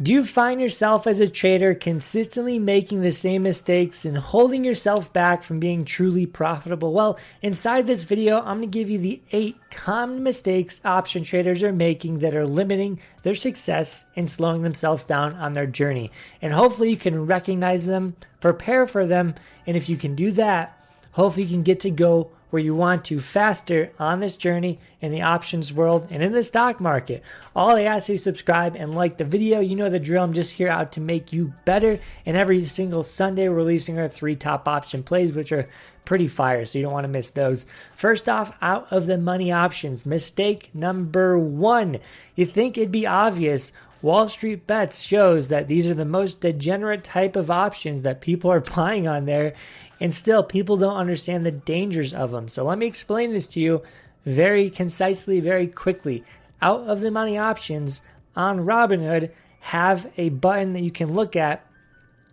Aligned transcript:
Do 0.00 0.12
you 0.12 0.24
find 0.24 0.60
yourself 0.60 1.08
as 1.08 1.18
a 1.18 1.26
trader 1.26 1.74
consistently 1.74 2.60
making 2.60 3.02
the 3.02 3.10
same 3.10 3.42
mistakes 3.42 4.04
and 4.04 4.16
holding 4.16 4.64
yourself 4.64 5.12
back 5.12 5.42
from 5.42 5.58
being 5.58 5.84
truly 5.84 6.24
profitable? 6.24 6.92
Well, 6.92 7.18
inside 7.42 7.88
this 7.88 8.04
video, 8.04 8.38
I'm 8.38 8.58
going 8.58 8.70
to 8.70 8.78
give 8.78 8.88
you 8.88 9.00
the 9.00 9.20
eight 9.32 9.56
common 9.72 10.22
mistakes 10.22 10.80
option 10.84 11.24
traders 11.24 11.64
are 11.64 11.72
making 11.72 12.20
that 12.20 12.36
are 12.36 12.46
limiting 12.46 13.00
their 13.24 13.34
success 13.34 14.04
and 14.14 14.30
slowing 14.30 14.62
themselves 14.62 15.04
down 15.04 15.34
on 15.34 15.54
their 15.54 15.66
journey. 15.66 16.12
And 16.40 16.52
hopefully, 16.52 16.90
you 16.90 16.96
can 16.96 17.26
recognize 17.26 17.84
them, 17.84 18.14
prepare 18.40 18.86
for 18.86 19.04
them, 19.04 19.34
and 19.66 19.76
if 19.76 19.88
you 19.88 19.96
can 19.96 20.14
do 20.14 20.30
that, 20.30 20.80
hopefully, 21.10 21.46
you 21.46 21.56
can 21.56 21.64
get 21.64 21.80
to 21.80 21.90
go 21.90 22.30
where 22.50 22.62
you 22.62 22.74
want 22.74 23.04
to 23.04 23.20
faster 23.20 23.90
on 23.98 24.20
this 24.20 24.36
journey 24.36 24.78
in 25.00 25.12
the 25.12 25.22
options 25.22 25.72
world 25.72 26.08
and 26.10 26.22
in 26.22 26.32
the 26.32 26.42
stock 26.42 26.80
market. 26.80 27.22
All 27.54 27.76
I 27.76 27.82
ask 27.82 28.08
is 28.10 28.22
subscribe 28.22 28.76
and 28.76 28.94
like 28.94 29.16
the 29.16 29.24
video. 29.24 29.60
You 29.60 29.76
know 29.76 29.90
the 29.90 29.98
drill. 29.98 30.24
I'm 30.24 30.32
just 30.32 30.52
here 30.52 30.68
out 30.68 30.92
to 30.92 31.00
make 31.00 31.32
you 31.32 31.52
better. 31.64 31.98
And 32.24 32.36
every 32.36 32.64
single 32.64 33.02
Sunday, 33.02 33.48
we're 33.48 33.56
releasing 33.56 33.98
our 33.98 34.08
three 34.08 34.36
top 34.36 34.66
option 34.66 35.02
plays, 35.02 35.32
which 35.32 35.52
are 35.52 35.68
pretty 36.04 36.26
fire, 36.28 36.64
so 36.64 36.78
you 36.78 36.84
don't 36.84 36.92
want 36.94 37.04
to 37.04 37.08
miss 37.08 37.30
those. 37.32 37.66
First 37.94 38.30
off, 38.30 38.56
out 38.62 38.86
of 38.90 39.06
the 39.06 39.18
money 39.18 39.52
options, 39.52 40.06
mistake 40.06 40.70
number 40.72 41.38
one. 41.38 41.98
You 42.34 42.46
think 42.46 42.78
it'd 42.78 42.90
be 42.90 43.06
obvious 43.06 43.72
Wall 44.00 44.28
Street 44.28 44.66
Bets 44.66 45.02
shows 45.02 45.48
that 45.48 45.68
these 45.68 45.86
are 45.86 45.94
the 45.94 46.04
most 46.04 46.40
degenerate 46.40 47.02
type 47.02 47.36
of 47.36 47.50
options 47.50 48.02
that 48.02 48.20
people 48.20 48.50
are 48.50 48.60
buying 48.76 49.08
on 49.08 49.26
there. 49.26 49.54
And 50.00 50.14
still, 50.14 50.42
people 50.42 50.76
don't 50.76 50.96
understand 50.96 51.44
the 51.44 51.50
dangers 51.50 52.14
of 52.14 52.30
them. 52.30 52.48
So 52.48 52.64
let 52.64 52.78
me 52.78 52.86
explain 52.86 53.32
this 53.32 53.48
to 53.48 53.60
you 53.60 53.82
very 54.24 54.70
concisely, 54.70 55.40
very 55.40 55.66
quickly. 55.66 56.24
Out 56.62 56.82
of 56.82 57.00
the 57.00 57.10
money 57.10 57.38
options 57.38 58.02
on 58.36 58.64
Robinhood 58.64 59.30
have 59.60 60.10
a 60.16 60.28
button 60.28 60.72
that 60.74 60.82
you 60.82 60.90
can 60.90 61.14
look 61.14 61.34
at. 61.34 61.66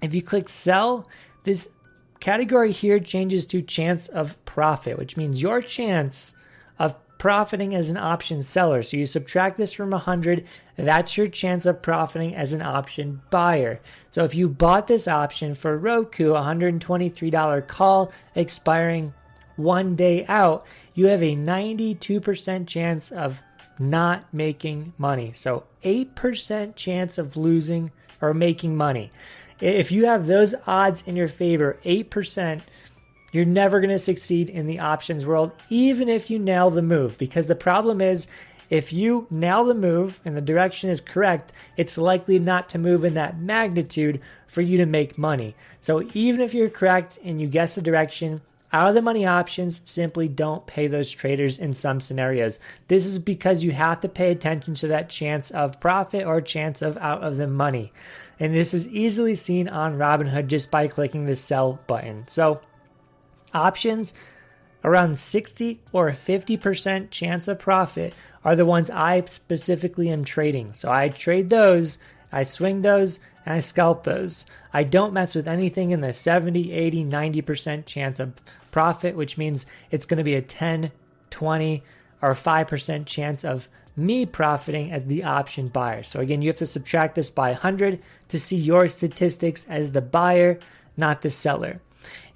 If 0.01 0.13
you 0.13 0.21
click 0.21 0.49
sell, 0.49 1.07
this 1.43 1.69
category 2.19 2.71
here 2.71 2.99
changes 2.99 3.47
to 3.47 3.61
chance 3.61 4.07
of 4.07 4.43
profit, 4.45 4.97
which 4.97 5.17
means 5.17 5.41
your 5.41 5.61
chance 5.61 6.35
profiting 7.17 7.73
as 7.75 7.89
an 7.89 7.97
option 7.97 8.41
seller. 8.41 8.83
So 8.83 8.97
you 8.97 9.05
subtract 9.05 9.57
this 9.57 9.71
from 9.71 9.91
100, 9.91 10.45
that's 10.75 11.17
your 11.17 11.27
chance 11.27 11.65
of 11.65 11.81
profiting 11.81 12.35
as 12.35 12.53
an 12.53 12.61
option 12.61 13.21
buyer. 13.29 13.79
So 14.09 14.23
if 14.23 14.35
you 14.35 14.49
bought 14.49 14.87
this 14.87 15.07
option 15.07 15.55
for 15.55 15.77
Roku, 15.77 16.33
$123 16.33 17.67
call 17.67 18.11
expiring 18.35 19.13
one 19.55 19.95
day 19.95 20.25
out, 20.27 20.65
you 20.93 21.07
have 21.07 21.23
a 21.23 21.35
92% 21.35 22.67
chance 22.67 23.11
of 23.11 23.41
not 23.79 24.33
making 24.33 24.93
money. 24.97 25.31
So 25.33 25.63
8% 25.83 26.75
chance 26.75 27.17
of 27.17 27.37
losing 27.37 27.91
or 28.21 28.33
making 28.33 28.75
money. 28.75 29.11
If 29.59 29.91
you 29.91 30.05
have 30.05 30.27
those 30.27 30.53
odds 30.67 31.03
in 31.05 31.15
your 31.15 31.27
favor, 31.27 31.77
8%, 31.85 32.61
you're 33.35 33.45
never 33.45 33.79
going 33.79 33.91
to 33.91 33.99
succeed 33.99 34.49
in 34.49 34.65
the 34.65 34.79
options 34.79 35.25
world, 35.25 35.51
even 35.69 36.09
if 36.09 36.29
you 36.29 36.39
nail 36.39 36.69
the 36.69 36.81
move. 36.81 37.17
Because 37.17 37.47
the 37.47 37.55
problem 37.55 38.01
is, 38.01 38.27
if 38.69 38.91
you 38.91 39.27
nail 39.29 39.65
the 39.65 39.75
move 39.75 40.19
and 40.25 40.35
the 40.35 40.41
direction 40.41 40.89
is 40.89 41.01
correct, 41.01 41.51
it's 41.77 41.97
likely 41.97 42.39
not 42.39 42.69
to 42.69 42.79
move 42.79 43.05
in 43.05 43.13
that 43.13 43.37
magnitude 43.37 44.21
for 44.47 44.61
you 44.61 44.77
to 44.77 44.85
make 44.85 45.17
money. 45.17 45.55
So 45.81 46.07
even 46.13 46.41
if 46.41 46.53
you're 46.53 46.69
correct 46.69 47.19
and 47.23 47.39
you 47.39 47.47
guess 47.47 47.75
the 47.75 47.81
direction, 47.81 48.41
out 48.73 48.89
of 48.89 48.95
the 48.95 49.01
money 49.01 49.25
options 49.25 49.81
simply 49.85 50.27
don't 50.27 50.65
pay 50.65 50.87
those 50.87 51.11
traders 51.11 51.57
in 51.57 51.73
some 51.73 52.01
scenarios. 52.01 52.59
This 52.87 53.05
is 53.05 53.19
because 53.19 53.63
you 53.63 53.71
have 53.71 54.01
to 54.01 54.09
pay 54.09 54.31
attention 54.31 54.73
to 54.75 54.87
that 54.87 55.09
chance 55.09 55.51
of 55.51 55.79
profit 55.79 56.25
or 56.25 56.41
chance 56.41 56.81
of 56.81 56.97
out 56.97 57.23
of 57.23 57.37
the 57.37 57.47
money. 57.47 57.93
And 58.39 58.53
this 58.53 58.73
is 58.73 58.87
easily 58.89 59.35
seen 59.35 59.69
on 59.69 59.97
Robinhood 59.97 60.47
just 60.47 60.71
by 60.71 60.87
clicking 60.87 61.25
the 61.25 61.35
sell 61.35 61.79
button. 61.87 62.27
So 62.27 62.59
options, 63.55 64.13
around 64.83 65.17
60 65.17 65.81
or 65.91 66.11
50% 66.11 67.09
chance 67.09 67.47
of 67.47 67.57
profit 67.57 68.13
are 68.43 68.55
the 68.55 68.65
ones 68.65 68.89
I 68.91 69.23
specifically 69.25 70.09
am 70.09 70.23
trading. 70.23 70.73
So 70.73 70.91
I 70.91 71.09
trade 71.09 71.49
those, 71.49 71.97
I 72.31 72.43
swing 72.43 72.81
those, 72.81 73.19
and 73.45 73.55
I 73.55 73.59
scalp 73.59 74.03
those. 74.03 74.45
I 74.73 74.83
don't 74.83 75.13
mess 75.13 75.35
with 75.35 75.47
anything 75.47 75.91
in 75.91 76.01
the 76.01 76.13
70, 76.13 76.71
80, 76.71 77.05
90% 77.05 77.85
chance 77.85 78.19
of 78.19 78.33
profit, 78.71 79.15
which 79.15 79.37
means 79.37 79.65
it's 79.89 80.05
going 80.05 80.17
to 80.17 80.23
be 80.23 80.35
a 80.35 80.41
10, 80.41 80.91
20, 81.31 81.83
or 82.21 82.33
5% 82.33 83.05
chance 83.05 83.43
of 83.43 83.69
me 83.95 84.25
profiting 84.25 84.91
as 84.91 85.05
the 85.05 85.23
option 85.23 85.69
buyer. 85.69 86.03
So 86.03 86.19
again, 86.19 86.41
you 86.41 86.49
have 86.49 86.57
to 86.57 86.65
subtract 86.65 87.15
this 87.15 87.29
by 87.29 87.51
100 87.51 88.01
to 88.27 88.39
see 88.39 88.57
your 88.57 88.87
statistics 88.87 89.65
as 89.69 89.91
the 89.91 90.01
buyer, 90.01 90.59
not 90.97 91.21
the 91.21 91.29
seller. 91.29 91.81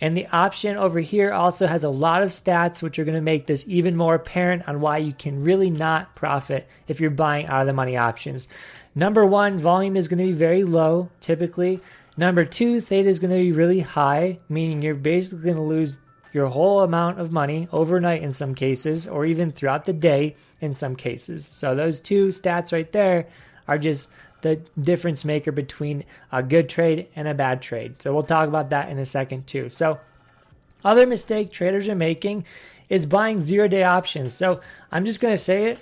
And 0.01 0.15
the 0.15 0.27
option 0.27 0.77
over 0.77 0.99
here 0.99 1.31
also 1.31 1.67
has 1.67 1.83
a 1.83 1.89
lot 1.89 2.21
of 2.21 2.29
stats, 2.29 2.81
which 2.81 2.99
are 2.99 3.05
going 3.05 3.15
to 3.15 3.21
make 3.21 3.47
this 3.47 3.65
even 3.67 3.95
more 3.95 4.15
apparent 4.15 4.67
on 4.67 4.81
why 4.81 4.97
you 4.97 5.13
can 5.13 5.43
really 5.43 5.69
not 5.69 6.15
profit 6.15 6.67
if 6.87 6.99
you're 6.99 7.09
buying 7.09 7.47
out 7.47 7.61
of 7.61 7.67
the 7.67 7.73
money 7.73 7.97
options. 7.97 8.47
Number 8.95 9.25
one, 9.25 9.57
volume 9.57 9.95
is 9.95 10.07
going 10.07 10.19
to 10.19 10.25
be 10.25 10.31
very 10.31 10.63
low 10.63 11.09
typically. 11.21 11.79
Number 12.17 12.43
two, 12.43 12.81
theta 12.81 13.07
is 13.07 13.19
going 13.19 13.31
to 13.31 13.37
be 13.37 13.51
really 13.51 13.79
high, 13.79 14.39
meaning 14.49 14.81
you're 14.81 14.95
basically 14.95 15.45
going 15.45 15.55
to 15.55 15.61
lose 15.61 15.97
your 16.33 16.47
whole 16.47 16.81
amount 16.81 17.19
of 17.19 17.31
money 17.31 17.67
overnight 17.71 18.21
in 18.21 18.31
some 18.31 18.53
cases, 18.53 19.07
or 19.07 19.25
even 19.25 19.51
throughout 19.51 19.85
the 19.85 19.93
day 19.93 20.35
in 20.61 20.73
some 20.73 20.95
cases. 20.95 21.49
So, 21.53 21.75
those 21.75 21.99
two 21.99 22.27
stats 22.27 22.71
right 22.71 22.91
there 22.91 23.27
are 23.67 23.77
just 23.77 24.09
the 24.41 24.57
difference 24.79 25.25
maker 25.25 25.51
between 25.51 26.03
a 26.31 26.41
good 26.41 26.69
trade 26.69 27.07
and 27.15 27.27
a 27.27 27.33
bad 27.33 27.61
trade. 27.61 28.01
So 28.01 28.13
we'll 28.13 28.23
talk 28.23 28.47
about 28.47 28.69
that 28.69 28.89
in 28.89 28.97
a 28.97 29.05
second 29.05 29.47
too. 29.47 29.69
So 29.69 29.99
other 30.83 31.05
mistake 31.05 31.51
traders 31.51 31.89
are 31.89 31.95
making 31.95 32.45
is 32.89 33.05
buying 33.05 33.39
zero 33.39 33.67
day 33.67 33.83
options. 33.83 34.33
So 34.33 34.61
I'm 34.91 35.05
just 35.05 35.19
going 35.19 35.33
to 35.33 35.37
say 35.37 35.65
it. 35.65 35.79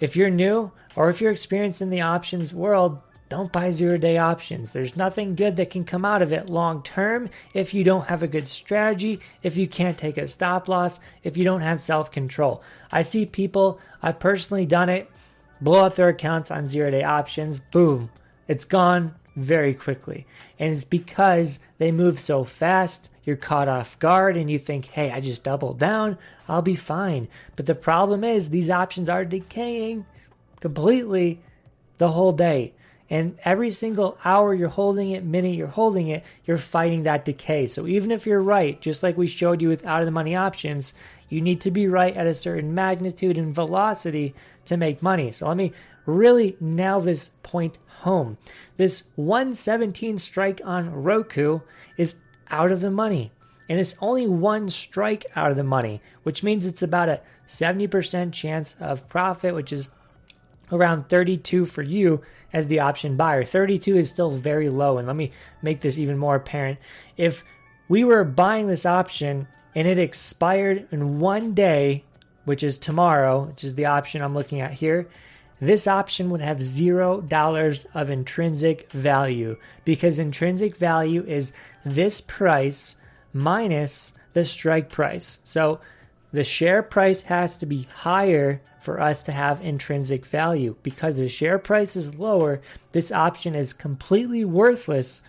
If 0.00 0.16
you're 0.16 0.30
new 0.30 0.72
or 0.96 1.08
if 1.08 1.20
you're 1.20 1.32
experienced 1.32 1.80
in 1.80 1.90
the 1.90 2.02
options 2.02 2.52
world, 2.52 3.00
don't 3.28 3.52
buy 3.52 3.70
zero 3.70 3.96
day 3.96 4.18
options. 4.18 4.72
There's 4.72 4.96
nothing 4.96 5.34
good 5.34 5.56
that 5.56 5.70
can 5.70 5.84
come 5.84 6.04
out 6.04 6.22
of 6.22 6.32
it 6.32 6.50
long 6.50 6.82
term 6.82 7.30
if 7.54 7.72
you 7.72 7.82
don't 7.82 8.06
have 8.06 8.22
a 8.22 8.28
good 8.28 8.46
strategy, 8.46 9.20
if 9.42 9.56
you 9.56 9.66
can't 9.66 9.96
take 9.96 10.18
a 10.18 10.28
stop 10.28 10.68
loss, 10.68 11.00
if 11.22 11.36
you 11.36 11.44
don't 11.44 11.62
have 11.62 11.80
self 11.80 12.10
control. 12.10 12.62
I 12.92 13.02
see 13.02 13.24
people, 13.24 13.80
I've 14.02 14.20
personally 14.20 14.66
done 14.66 14.88
it 14.88 15.10
blow 15.64 15.84
up 15.84 15.94
their 15.94 16.08
accounts 16.08 16.50
on 16.50 16.68
zero 16.68 16.90
day 16.90 17.02
options, 17.02 17.58
boom, 17.58 18.10
it's 18.46 18.64
gone 18.64 19.14
very 19.34 19.74
quickly. 19.74 20.26
And 20.58 20.72
it's 20.72 20.84
because 20.84 21.60
they 21.78 21.90
move 21.90 22.20
so 22.20 22.44
fast, 22.44 23.08
you're 23.24 23.36
caught 23.36 23.68
off 23.68 23.98
guard 23.98 24.36
and 24.36 24.50
you 24.50 24.58
think, 24.58 24.86
hey, 24.86 25.10
I 25.10 25.20
just 25.20 25.44
doubled 25.44 25.78
down, 25.78 26.18
I'll 26.48 26.62
be 26.62 26.76
fine. 26.76 27.28
But 27.56 27.66
the 27.66 27.74
problem 27.74 28.22
is, 28.22 28.50
these 28.50 28.70
options 28.70 29.08
are 29.08 29.24
decaying 29.24 30.04
completely 30.60 31.40
the 31.98 32.12
whole 32.12 32.32
day. 32.32 32.74
And 33.10 33.38
every 33.44 33.70
single 33.70 34.18
hour 34.24 34.54
you're 34.54 34.68
holding 34.68 35.10
it, 35.10 35.24
minute 35.24 35.54
you're 35.54 35.66
holding 35.68 36.08
it, 36.08 36.24
you're 36.44 36.58
fighting 36.58 37.02
that 37.02 37.24
decay. 37.24 37.66
So 37.66 37.86
even 37.86 38.10
if 38.10 38.26
you're 38.26 38.42
right, 38.42 38.80
just 38.80 39.02
like 39.02 39.16
we 39.16 39.26
showed 39.26 39.60
you 39.60 39.68
with 39.68 39.84
out 39.84 40.00
of 40.00 40.06
the 40.06 40.10
money 40.10 40.34
options, 40.34 40.94
you 41.28 41.40
need 41.40 41.60
to 41.62 41.70
be 41.70 41.86
right 41.86 42.16
at 42.16 42.26
a 42.26 42.34
certain 42.34 42.74
magnitude 42.74 43.38
and 43.38 43.54
velocity 43.54 44.34
to 44.66 44.76
make 44.76 45.02
money. 45.02 45.32
So 45.32 45.48
let 45.48 45.56
me 45.56 45.72
really 46.06 46.56
nail 46.60 47.00
this 47.00 47.30
point 47.42 47.78
home. 48.00 48.36
This 48.76 49.04
117 49.16 50.18
strike 50.18 50.60
on 50.64 51.02
Roku 51.02 51.60
is 51.96 52.16
out 52.50 52.72
of 52.72 52.80
the 52.80 52.90
money. 52.90 53.32
And 53.68 53.80
it's 53.80 53.96
only 54.00 54.26
one 54.26 54.68
strike 54.68 55.24
out 55.34 55.50
of 55.50 55.56
the 55.56 55.64
money, 55.64 56.02
which 56.22 56.42
means 56.42 56.66
it's 56.66 56.82
about 56.82 57.08
a 57.08 57.22
70% 57.48 58.32
chance 58.32 58.76
of 58.78 59.08
profit, 59.08 59.54
which 59.54 59.72
is 59.72 59.88
around 60.70 61.08
32 61.08 61.64
for 61.64 61.82
you 61.82 62.20
as 62.52 62.66
the 62.66 62.80
option 62.80 63.16
buyer. 63.16 63.42
32 63.42 63.96
is 63.96 64.10
still 64.10 64.30
very 64.30 64.68
low. 64.68 64.98
And 64.98 65.06
let 65.06 65.16
me 65.16 65.32
make 65.62 65.80
this 65.80 65.98
even 65.98 66.18
more 66.18 66.36
apparent. 66.36 66.78
If 67.16 67.42
we 67.88 68.04
were 68.04 68.24
buying 68.24 68.66
this 68.66 68.84
option 68.84 69.48
and 69.74 69.88
it 69.88 69.98
expired 69.98 70.86
in 70.90 71.18
one 71.18 71.54
day, 71.54 72.04
which 72.44 72.62
is 72.62 72.78
tomorrow, 72.78 73.44
which 73.44 73.64
is 73.64 73.74
the 73.74 73.86
option 73.86 74.22
I'm 74.22 74.34
looking 74.34 74.60
at 74.60 74.72
here, 74.72 75.08
this 75.60 75.86
option 75.86 76.30
would 76.30 76.40
have 76.40 76.62
zero 76.62 77.20
dollars 77.20 77.86
of 77.94 78.10
intrinsic 78.10 78.90
value 78.90 79.56
because 79.84 80.18
intrinsic 80.18 80.76
value 80.76 81.24
is 81.26 81.52
this 81.84 82.20
price 82.20 82.96
minus 83.32 84.12
the 84.32 84.44
strike 84.44 84.90
price. 84.90 85.40
So 85.44 85.80
the 86.32 86.44
share 86.44 86.82
price 86.82 87.22
has 87.22 87.56
to 87.58 87.66
be 87.66 87.88
higher 87.94 88.60
for 88.80 89.00
us 89.00 89.22
to 89.22 89.32
have 89.32 89.60
intrinsic 89.62 90.26
value. 90.26 90.76
Because 90.82 91.18
the 91.18 91.28
share 91.28 91.58
price 91.58 91.96
is 91.96 92.16
lower, 92.16 92.60
this 92.92 93.10
option 93.10 93.54
is 93.54 93.72
completely 93.72 94.44
worthless, 94.44 95.22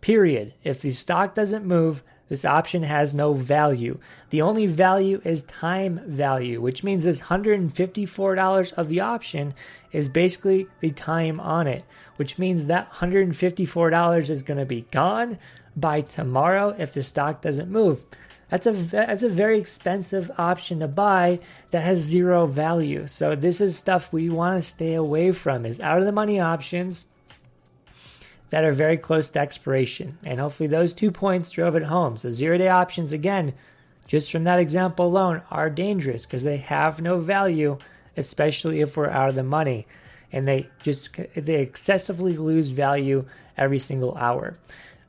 period. 0.00 0.54
If 0.64 0.80
the 0.80 0.92
stock 0.92 1.34
doesn't 1.34 1.66
move, 1.66 2.02
This 2.32 2.46
option 2.46 2.84
has 2.84 3.12
no 3.12 3.34
value. 3.34 3.98
The 4.30 4.40
only 4.40 4.64
value 4.64 5.20
is 5.22 5.42
time 5.42 6.00
value, 6.06 6.62
which 6.62 6.82
means 6.82 7.04
this 7.04 7.20
$154 7.20 8.72
of 8.72 8.88
the 8.88 9.00
option 9.00 9.52
is 9.92 10.08
basically 10.08 10.66
the 10.80 10.88
time 10.88 11.40
on 11.40 11.66
it, 11.66 11.84
which 12.16 12.38
means 12.38 12.64
that 12.64 12.90
$154 12.90 14.30
is 14.30 14.42
going 14.42 14.58
to 14.58 14.64
be 14.64 14.86
gone 14.90 15.38
by 15.76 16.00
tomorrow 16.00 16.74
if 16.78 16.94
the 16.94 17.02
stock 17.02 17.42
doesn't 17.42 17.70
move. 17.70 18.00
That's 18.48 18.66
a 18.66 18.72
that's 18.72 19.22
a 19.22 19.28
very 19.28 19.58
expensive 19.58 20.30
option 20.38 20.80
to 20.80 20.88
buy 20.88 21.38
that 21.70 21.82
has 21.82 21.98
zero 21.98 22.46
value. 22.46 23.08
So 23.08 23.36
this 23.36 23.60
is 23.60 23.76
stuff 23.76 24.10
we 24.10 24.30
want 24.30 24.56
to 24.56 24.66
stay 24.66 24.94
away 24.94 25.32
from 25.32 25.66
is 25.66 25.80
out 25.80 25.98
of 25.98 26.06
the 26.06 26.12
money 26.12 26.40
options 26.40 27.04
that 28.52 28.64
are 28.64 28.72
very 28.72 28.98
close 28.98 29.30
to 29.30 29.38
expiration. 29.38 30.18
And 30.24 30.38
hopefully 30.38 30.66
those 30.66 30.92
two 30.92 31.10
points 31.10 31.50
drove 31.50 31.74
it 31.74 31.84
home. 31.84 32.18
So 32.18 32.30
zero 32.30 32.58
day 32.58 32.68
options, 32.68 33.14
again, 33.14 33.54
just 34.06 34.30
from 34.30 34.44
that 34.44 34.58
example 34.58 35.06
alone, 35.06 35.40
are 35.50 35.70
dangerous 35.70 36.26
because 36.26 36.42
they 36.42 36.58
have 36.58 37.00
no 37.00 37.18
value, 37.18 37.78
especially 38.14 38.82
if 38.82 38.94
we're 38.94 39.08
out 39.08 39.30
of 39.30 39.36
the 39.36 39.42
money. 39.42 39.86
And 40.32 40.46
they 40.46 40.68
just 40.82 41.18
they 41.34 41.62
excessively 41.62 42.36
lose 42.36 42.68
value 42.68 43.24
every 43.56 43.78
single 43.78 44.14
hour. 44.18 44.58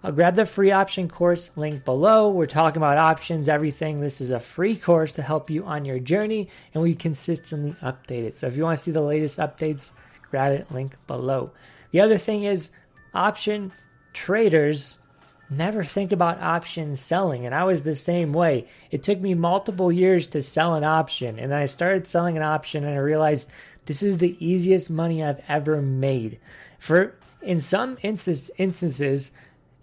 I'll 0.06 0.14
grab 0.14 0.36
the 0.36 0.46
free 0.46 0.72
option 0.72 1.10
course 1.10 1.52
link 1.58 1.84
below. 1.84 2.30
We're 2.30 2.46
talking 2.46 2.78
about 2.78 2.98
options, 2.98 3.50
everything. 3.50 4.00
This 4.00 4.22
is 4.22 4.32
a 4.32 4.40
free 4.40 4.78
course 4.78 5.12
to 5.14 5.22
help 5.22 5.50
you 5.50 5.66
on 5.66 5.84
your 5.84 6.00
journey, 6.00 6.48
and 6.74 6.82
we 6.82 6.96
consistently 6.96 7.76
update 7.82 8.24
it. 8.24 8.38
So 8.38 8.48
if 8.48 8.56
you 8.56 8.64
want 8.64 8.78
to 8.78 8.84
see 8.86 8.92
the 8.92 9.02
latest 9.02 9.38
updates, 9.38 9.92
grab 10.32 10.54
it 10.54 10.72
link 10.72 10.94
below. 11.08 11.52
The 11.92 12.00
other 12.02 12.18
thing 12.18 12.46
is 12.46 12.72
option 13.14 13.72
traders 14.14 15.00
never 15.50 15.84
think 15.84 16.12
about 16.12 16.42
option 16.42 16.96
selling. 16.96 17.46
And 17.46 17.54
I 17.54 17.64
was 17.64 17.84
the 17.84 17.96
same 17.96 18.34
way. 18.34 18.68
It 18.92 19.04
took 19.04 19.20
me 19.20 19.34
multiple 19.34 19.92
years 19.92 20.28
to 20.28 20.42
sell 20.42 20.74
an 20.76 20.84
option. 20.84 21.38
And 21.38 21.54
I 21.54 21.66
started 21.66 22.08
selling 22.08 22.38
an 22.38 22.44
option 22.44 22.84
and 22.84 22.94
I 22.94 23.00
realized 23.00 23.50
this 23.86 24.02
is 24.02 24.18
the 24.18 24.38
easiest 24.44 24.90
money 24.90 25.24
I've 25.24 25.42
ever 25.48 25.82
made. 25.82 26.40
For 26.80 27.16
in 27.42 27.60
some 27.60 27.98
instance, 28.02 28.50
instances, 28.58 29.32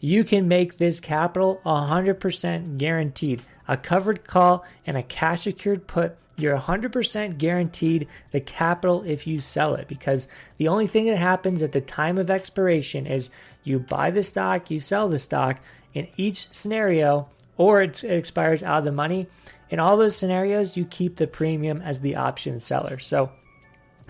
you 0.01 0.25
can 0.25 0.49
make 0.49 0.79
this 0.79 0.99
capital 0.99 1.61
100% 1.67 2.79
guaranteed. 2.79 3.43
A 3.69 3.77
covered 3.77 4.25
call 4.25 4.65
and 4.87 4.97
a 4.97 5.03
cash 5.03 5.43
secured 5.43 5.87
put 5.87 6.17
you're 6.41 6.57
100% 6.57 7.39
guaranteed 7.39 8.09
the 8.33 8.41
capital 8.41 9.03
if 9.03 9.27
you 9.27 9.41
sell 9.41 9.75
it 9.75 9.89
because 9.89 10.29
the 10.57 10.69
only 10.69 10.87
thing 10.87 11.07
that 11.07 11.17
happens 11.17 11.63
at 11.63 11.73
the 11.73 11.81
time 11.81 12.19
of 12.19 12.31
expiration 12.31 13.07
is 13.07 13.31
you 13.65 13.79
buy 13.79 14.11
the 14.11 14.23
stock, 14.23 14.71
you 14.71 14.81
sell 14.81 15.09
the 15.09 15.19
stock. 15.19 15.61
In 15.93 16.07
each 16.17 16.53
scenario, 16.53 17.29
or 17.57 17.83
it 17.83 18.05
expires 18.05 18.63
out 18.63 18.79
of 18.79 18.85
the 18.85 18.93
money. 18.93 19.27
In 19.69 19.79
all 19.79 19.97
those 19.97 20.17
scenarios, 20.17 20.77
you 20.77 20.85
keep 20.85 21.17
the 21.17 21.27
premium 21.27 21.83
as 21.83 22.01
the 22.01 22.17
option 22.17 22.59
seller. 22.59 22.99
So 22.99 23.33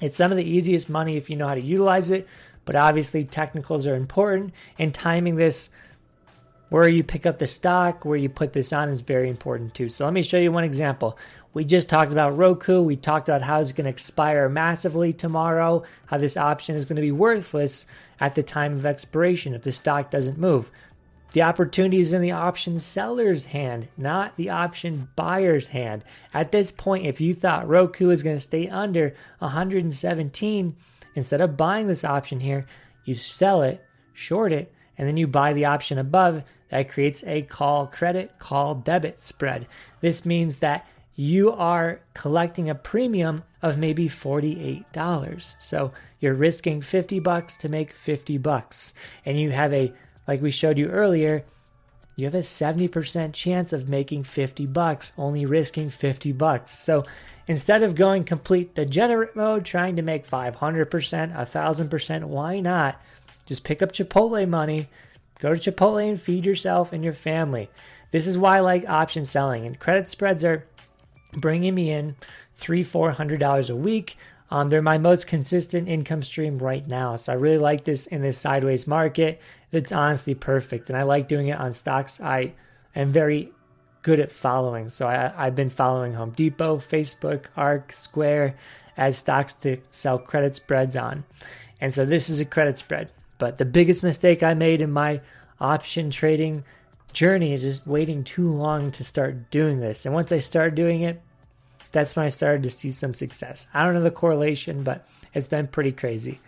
it's 0.01 0.17
some 0.17 0.31
of 0.31 0.37
the 0.37 0.49
easiest 0.49 0.89
money 0.89 1.17
if 1.17 1.29
you 1.29 1.37
know 1.37 1.49
how 1.49 1.55
to 1.55 1.61
utilize 1.61 2.11
it, 2.11 2.29
but 2.65 2.77
obviously 2.77 3.25
technicals 3.25 3.87
are 3.87 3.97
important 3.97 4.53
and 4.79 4.95
timing 4.95 5.37
this 5.37 5.71
where 6.69 6.89
you 6.89 7.03
pick 7.03 7.27
up 7.27 7.39
the 7.39 7.47
stock, 7.47 8.05
where 8.05 8.17
you 8.17 8.29
put 8.29 8.53
this 8.53 8.73
on 8.73 8.89
is 8.89 9.01
very 9.01 9.29
important 9.29 9.75
too. 9.75 9.89
So 9.89 10.05
let 10.05 10.15
me 10.15 10.23
show 10.23 10.39
you 10.39 10.53
one 10.53 10.65
example. 10.65 11.19
We 11.53 11.65
just 11.65 11.89
talked 11.89 12.13
about 12.13 12.37
Roku. 12.37 12.81
We 12.81 12.95
talked 12.95 13.29
about 13.29 13.43
how 13.43 13.59
it's 13.59 13.73
going 13.73 13.85
to 13.85 13.91
expire 13.91 14.49
massively 14.49 15.13
tomorrow, 15.13 15.83
how 16.07 16.19
this 16.19 16.37
option 16.37 16.77
is 16.77 16.85
going 16.85 16.97
to 16.97 17.03
be 17.03 17.11
worthless 17.11 17.87
at 18.21 18.37
the 18.37 18.43
time 18.43 18.75
of 18.75 18.87
expiration 18.87 19.55
if 19.55 19.63
the 19.63 19.73
stock 19.73 20.11
doesn't 20.11 20.39
move. 20.39 20.71
The 21.33 21.43
opportunity 21.43 21.99
is 21.99 22.13
in 22.13 22.23
the 22.23 22.33
option 22.33 22.79
seller's 22.79 23.47
hand, 23.47 23.89
not 23.97 24.37
the 24.37 24.51
option 24.51 25.09
buyer's 25.17 25.69
hand. 25.69 26.05
At 26.35 26.53
this 26.53 26.71
point, 26.73 27.07
if 27.07 27.21
you 27.21 27.35
thought 27.35 27.69
Roku 27.69 28.11
is 28.11 28.23
going 28.23 28.37
to 28.37 28.41
stay 28.41 28.69
under 28.69 29.15
117, 29.39 30.77
instead 31.15 31.41
of 31.41 31.57
buying 31.57 31.87
this 31.87 32.05
option 32.05 32.41
here, 32.41 32.67
you 33.05 33.15
sell 33.15 33.63
it, 33.63 33.85
short 34.13 34.53
it, 34.53 34.73
and 34.99 35.07
then 35.07 35.17
you 35.17 35.27
buy 35.27 35.53
the 35.53 35.65
option 35.65 35.99
above. 35.99 36.43
That 36.69 36.89
creates 36.89 37.25
a 37.25 37.43
call 37.43 37.89
credit, 37.89 38.39
call 38.39 38.77
debit 38.77 39.23
spread. 39.23 39.67
This 40.01 40.25
means 40.25 40.59
that 40.59 40.87
you 41.21 41.53
are 41.53 42.01
collecting 42.15 42.71
a 42.71 42.75
premium 42.75 43.43
of 43.61 43.77
maybe 43.77 44.09
$48. 44.09 45.55
So 45.59 45.93
you're 46.19 46.33
risking 46.33 46.81
50 46.81 47.21
bucks 47.21 47.59
to 47.59 47.69
make 47.69 47.93
50 47.93 48.39
bucks. 48.39 48.95
And 49.27 49.39
you 49.39 49.51
have 49.51 49.71
a 49.75 49.93
like 50.27 50.41
we 50.41 50.51
showed 50.51 50.79
you 50.79 50.89
earlier, 50.89 51.45
you 52.17 52.25
have 52.25 52.35
a 52.35 52.39
70% 52.39 53.35
chance 53.35 53.75
of 53.75 53.87
making 53.87 54.23
50 54.23 54.65
bucks 54.65 55.13
only 55.19 55.45
risking 55.45 55.91
50 55.91 56.33
bucks. 56.33 56.79
So 56.79 57.05
instead 57.47 57.83
of 57.83 57.95
going 57.95 58.25
complete 58.25 58.75
degenerate 58.75 59.37
mode 59.37 59.67
trying 59.67 59.97
to 59.97 60.03
make 60.03 60.27
500%, 60.27 60.57
1000%, 60.57 62.25
why 62.25 62.61
not 62.61 62.99
just 63.45 63.65
pick 63.65 63.83
up 63.83 63.93
Chipotle 63.93 64.49
money, 64.49 64.89
go 65.39 65.55
to 65.55 65.71
Chipotle 65.71 66.09
and 66.09 66.19
feed 66.19 66.47
yourself 66.47 66.95
and 66.95 67.05
your 67.05 67.13
family. 67.13 67.69
This 68.11 68.27
is 68.27 68.37
why 68.37 68.57
I 68.57 68.61
like 68.61 68.89
option 68.89 69.25
selling 69.25 69.67
and 69.67 69.79
credit 69.79 70.09
spreads 70.09 70.45
are 70.45 70.67
bringing 71.33 71.75
me 71.75 71.91
in 71.91 72.17
three, 72.55 72.83
four 72.83 73.11
hundred 73.13 73.41
dollars 73.41 73.71
a 73.71 73.77
week. 73.77 74.17
Um, 74.51 74.69
they're 74.69 74.83
my 74.83 74.99
most 74.99 75.29
consistent 75.29 75.89
income 75.89 76.23
stream 76.23 76.59
right 76.59 76.87
now. 76.87 77.17
So 77.17 77.33
I 77.33 77.37
really 77.37 77.59
like 77.59 77.85
this 77.85 78.07
in 78.07 78.21
this 78.21 78.37
sideways 78.37 78.87
market. 78.87 79.41
It's 79.71 79.93
honestly 79.93 80.35
perfect. 80.35 80.89
And 80.89 80.99
I 80.99 81.05
like 81.05 81.29
doing 81.29 81.49
it 81.49 81.59
on 81.59 81.73
stocks 81.73 82.21
I 82.21 82.55
am 82.97 83.13
very 83.13 83.53
good 84.03 84.19
at 84.19 84.33
following. 84.33 84.91
So 84.91 85.07
I, 85.07 85.33
I've 85.37 85.55
been 85.55 85.71
following 85.71 86.15
Home 86.15 86.31
Depot, 86.31 86.79
Facebook, 86.79 87.45
ARK, 87.57 87.93
Square 87.93 88.57
as 88.97 89.17
stocks 89.17 89.55
to 89.55 89.79
sell 89.93 90.19
credit 90.19 90.57
spreads 90.57 90.97
on. 90.97 91.25
And 91.81 91.95
so 91.95 92.05
this 92.05 92.29
is 92.29 92.41
a 92.41 92.45
credit 92.45 92.77
spread. 92.77 93.11
But 93.39 93.59
the 93.59 93.65
biggest 93.65 94.03
mistake 94.03 94.43
I 94.43 94.55
made 94.55 94.83
in 94.83 94.91
my 94.91 95.21
option 95.61 96.11
trading 96.11 96.65
journey 97.13 97.53
is 97.53 97.63
just 97.63 97.87
waiting 97.87 98.25
too 98.25 98.49
long 98.49 98.91
to 98.93 99.05
start 99.05 99.51
doing 99.51 99.81
this. 99.81 100.07
And 100.07 100.15
once 100.15 100.33
I 100.33 100.39
started 100.39 100.75
doing 100.75 101.03
it, 101.03 101.21
that's 101.93 102.17
when 102.17 102.25
I 102.25 102.29
started 102.29 102.63
to 102.63 102.71
see 102.71 102.93
some 102.93 103.15
success. 103.15 103.67
I 103.75 103.85
don't 103.85 103.95
know 103.95 104.03
the 104.03 104.11
correlation, 104.11 104.83
but 104.83 105.07
it's 105.35 105.49
been 105.49 105.67
pretty 105.67 105.93
crazy. 105.93 106.41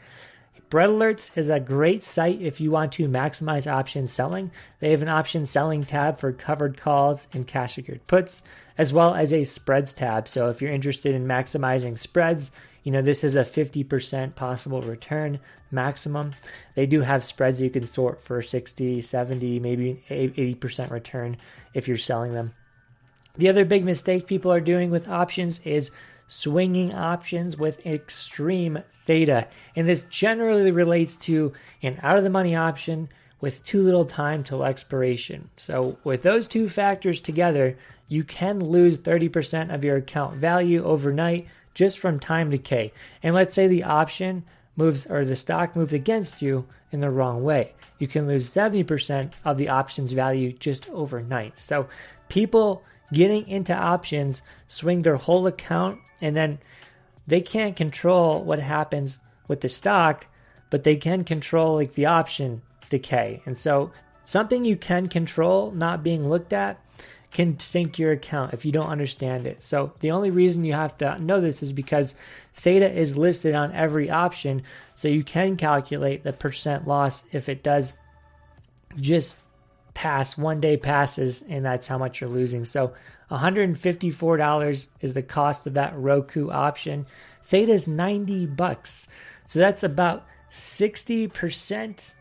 Bread 0.71 0.89
Alerts 0.89 1.37
is 1.37 1.51
a 1.51 1.61
great 1.61 2.03
site 2.03 2.41
if 2.41 2.59
you 2.59 2.71
want 2.71 2.93
to 2.93 3.07
maximize 3.07 3.71
option 3.71 4.07
selling. 4.07 4.51
They 4.81 4.91
have 4.91 5.03
an 5.03 5.09
option 5.09 5.45
selling 5.45 5.85
tab 5.85 6.19
for 6.19 6.33
covered 6.33 6.79
calls 6.79 7.27
and 7.35 7.47
cash 7.47 7.75
secured 7.75 8.07
puts, 8.07 8.43
as 8.79 8.91
well 8.91 9.15
as 9.15 9.35
a 9.35 9.45
spreads 9.45 9.93
tab. 9.93 10.29
So 10.29 10.49
if 10.49 10.63
you're 10.63 10.73
interested 10.73 11.15
in 11.15 11.27
maximizing 11.27 11.99
spreads, 11.99 12.53
you 12.83 12.93
know, 12.93 13.03
this 13.03 13.23
is 13.23 13.37
a 13.37 13.45
50% 13.45 14.35
possible 14.35 14.83
return 14.83 15.39
maximum. 15.71 16.35
They 16.75 16.87
do 16.87 17.01
have 17.01 17.25
spreads 17.25 17.63
you 17.63 17.71
can 17.71 17.87
sort 17.87 18.21
for 18.21 18.43
60, 18.43 19.01
70, 19.01 19.61
maybe 19.61 20.03
80% 20.09 20.91
return 20.91 21.37
if 21.75 21.87
you're 21.87 21.97
selling 21.97 22.35
them. 22.35 22.55
The 23.37 23.49
other 23.49 23.65
big 23.65 23.85
mistake 23.85 24.27
people 24.27 24.53
are 24.53 24.61
doing 24.61 24.91
with 24.91 25.09
options 25.09 25.61
is 25.61 25.91
swinging 26.29 26.93
options 26.95 27.57
with 27.57 27.85
extreme 27.87 28.83
theta. 29.07 29.49
And 29.77 29.89
this 29.89 30.05
generally 30.05 30.71
relates 30.71 31.17
to 31.17 31.53
an 31.83 31.99
out 32.03 32.19
of 32.19 32.25
the 32.25 32.31
money 32.31 32.55
option 32.57 33.09
with 33.41 33.65
too 33.65 33.83
little 33.83 34.05
time 34.05 34.45
till 34.45 34.65
expiration. 34.65 35.51
So, 35.57 35.99
with 36.05 36.23
those 36.23 36.47
two 36.47 36.69
factors 36.69 37.21
together, 37.21 37.77
you 38.07 38.23
can 38.25 38.61
lose 38.61 38.99
30% 38.99 39.75
of 39.75 39.85
your 39.85 39.97
account 39.97 40.37
value 40.37 40.85
overnight 40.85 41.49
just 41.75 41.99
from 41.99 42.19
time 42.19 42.51
decay. 42.51 42.93
And 43.23 43.35
let's 43.35 43.55
say 43.55 43.67
the 43.67 43.85
option 43.85 44.45
moves 44.77 45.07
or 45.07 45.25
the 45.25 45.37
stock 45.37 45.77
moved 45.77 45.93
against 45.93 46.43
you 46.43 46.67
in 46.91 47.01
the 47.01 47.11
wrong 47.11 47.43
way. 47.43 47.75
You 47.99 48.09
can 48.09 48.27
lose 48.27 48.53
70% 48.53 49.33
of 49.45 49.59
the 49.59 49.69
options 49.69 50.13
value 50.13 50.53
just 50.53 50.89
overnight. 50.91 51.59
So 51.59 51.89
people 52.29 52.83
getting 53.13 53.47
into 53.49 53.75
options 53.75 54.43
swing 54.69 55.03
their 55.03 55.17
whole 55.17 55.47
account 55.47 56.01
and 56.21 56.35
then 56.35 56.59
they 57.27 57.41
can't 57.41 57.77
control 57.77 58.43
what 58.43 58.59
happens 58.59 59.21
with 59.49 59.61
the 59.61 59.69
stock, 59.69 60.27
but 60.71 60.85
they 60.85 60.97
can 60.97 61.25
control 61.25 61.77
like 61.77 61.95
the 61.95 62.07
option 62.07 62.63
decay. 62.91 63.43
And 63.47 63.57
so 63.57 63.93
something 64.25 64.65
you 64.65 64.77
can 64.77 65.09
control 65.09 65.71
not 65.73 66.03
being 66.03 66.29
looked 66.29 66.53
at 66.53 66.79
can 67.33 67.59
sink 67.59 67.99
your 67.99 68.13
account 68.13 68.53
if 68.53 68.65
you 68.65 68.73
don't 68.73 68.89
understand 68.89 69.47
it. 69.47 69.63
So 69.63 69.93
the 70.01 70.11
only 70.11 70.31
reason 70.31 70.65
you 70.65 70.75
have 70.75 70.97
to 70.99 71.19
know 71.19 71.41
this 71.41 71.63
is 71.63 71.73
because 71.73 72.15
theta 72.55 72.91
is 72.93 73.17
listed 73.17 73.55
on 73.55 73.73
every 73.73 74.11
option, 74.11 74.63
so 74.95 75.09
you 75.09 75.25
can 75.25 75.57
calculate 75.57 76.23
the 76.23 76.33
percent 76.33 76.87
loss 76.87 77.25
if 77.33 77.49
it 77.49 77.63
does 77.63 77.95
just 78.99 79.37
pass 79.95 80.37
one 80.37 80.61
day 80.61 80.77
passes 80.77 81.43
and 81.43 81.65
that's 81.65 81.89
how 81.89 81.99
much 81.99 82.21
you're 82.21 82.31
losing. 82.31 82.65
So 82.65 82.93
$154 83.31 84.87
is 85.01 85.15
the 85.15 85.23
cost 85.23 85.67
of 85.67 85.75
that 85.75 85.97
Roku 85.97 86.51
option. 86.51 87.07
Theta 87.43 87.73
is 87.73 87.87
90 87.87 88.47
bucks. 88.47 89.09
So 89.47 89.59
that's 89.59 89.83
about 89.83 90.27
60% 90.51 92.15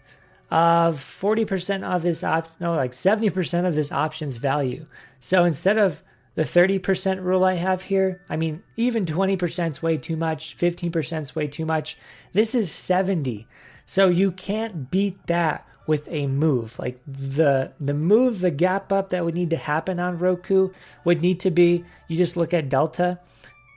of 0.51 0.97
40% 0.97 1.83
of 1.83 2.03
this 2.03 2.23
op 2.23 2.49
no 2.59 2.75
like 2.75 2.91
70% 2.91 3.65
of 3.65 3.75
this 3.75 3.91
option's 3.91 4.37
value. 4.37 4.85
So 5.19 5.45
instead 5.45 5.77
of 5.77 6.03
the 6.35 6.43
30% 6.43 7.23
rule 7.23 7.45
I 7.45 7.53
have 7.53 7.83
here, 7.83 8.21
I 8.29 8.35
mean 8.35 8.61
even 8.75 9.05
20% 9.05 9.71
is 9.71 9.81
way 9.81 9.97
too 9.97 10.17
much, 10.17 10.57
15% 10.57 11.21
is 11.21 11.35
way 11.35 11.47
too 11.47 11.65
much. 11.65 11.97
This 12.33 12.53
is 12.53 12.69
70. 12.69 13.47
So 13.85 14.09
you 14.09 14.31
can't 14.31 14.91
beat 14.91 15.25
that 15.27 15.65
with 15.87 16.07
a 16.09 16.27
move. 16.27 16.77
Like 16.77 16.99
the 17.07 17.71
the 17.79 17.93
move, 17.93 18.41
the 18.41 18.51
gap 18.51 18.91
up 18.91 19.09
that 19.09 19.23
would 19.23 19.35
need 19.35 19.49
to 19.51 19.57
happen 19.57 19.99
on 19.99 20.19
Roku 20.19 20.69
would 21.05 21.21
need 21.21 21.39
to 21.41 21.51
be 21.51 21.85
you 22.07 22.17
just 22.17 22.37
look 22.37 22.53
at 22.53 22.69
delta 22.69 23.19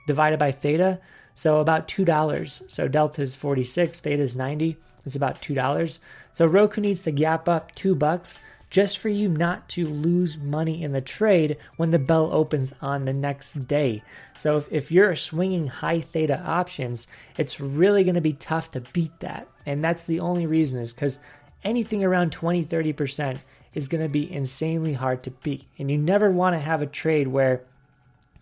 divided 0.07 0.39
by 0.39 0.51
theta. 0.51 0.99
So 1.35 1.59
about 1.59 1.87
two 1.87 2.05
dollars. 2.05 2.63
So 2.67 2.87
delta 2.87 3.21
is 3.21 3.35
46, 3.35 4.01
theta 4.01 4.21
is 4.21 4.35
90. 4.35 4.77
It's 5.05 5.15
about 5.15 5.41
two 5.41 5.53
dollars. 5.53 5.99
So 6.33 6.45
Roku 6.45 6.81
needs 6.81 7.03
to 7.03 7.11
gap 7.11 7.47
up 7.47 7.73
two 7.75 7.95
bucks 7.95 8.39
just 8.69 8.97
for 8.97 9.09
you 9.09 9.29
not 9.29 9.69
to 9.69 9.87
lose 9.87 10.37
money 10.37 10.83
in 10.83 10.91
the 10.91 11.01
trade 11.01 11.57
when 11.77 11.91
the 11.91 11.99
bell 11.99 12.29
opens 12.33 12.73
on 12.81 13.05
the 13.05 13.13
next 13.13 13.67
day. 13.67 14.03
So 14.37 14.57
if, 14.57 14.71
if 14.71 14.91
you're 14.91 15.15
swinging 15.15 15.67
high 15.67 16.01
theta 16.01 16.41
options, 16.41 17.07
it's 17.37 17.61
really 17.61 18.03
going 18.03 18.15
to 18.15 18.21
be 18.21 18.33
tough 18.33 18.71
to 18.71 18.81
beat 18.81 19.17
that. 19.19 19.47
And 19.65 19.83
that's 19.83 20.03
the 20.03 20.19
only 20.19 20.45
reason 20.45 20.81
is 20.81 20.91
because 20.91 21.19
anything 21.63 22.03
around 22.03 22.31
20, 22.31 22.65
30% 22.65 23.39
is 23.73 23.87
going 23.87 24.03
to 24.03 24.09
be 24.09 24.31
insanely 24.31 24.93
hard 24.93 25.23
to 25.23 25.31
beat. 25.31 25.65
And 25.77 25.89
you 25.89 25.97
never 25.97 26.31
want 26.31 26.55
to 26.55 26.59
have 26.59 26.81
a 26.81 26.87
trade 26.87 27.27
where 27.27 27.61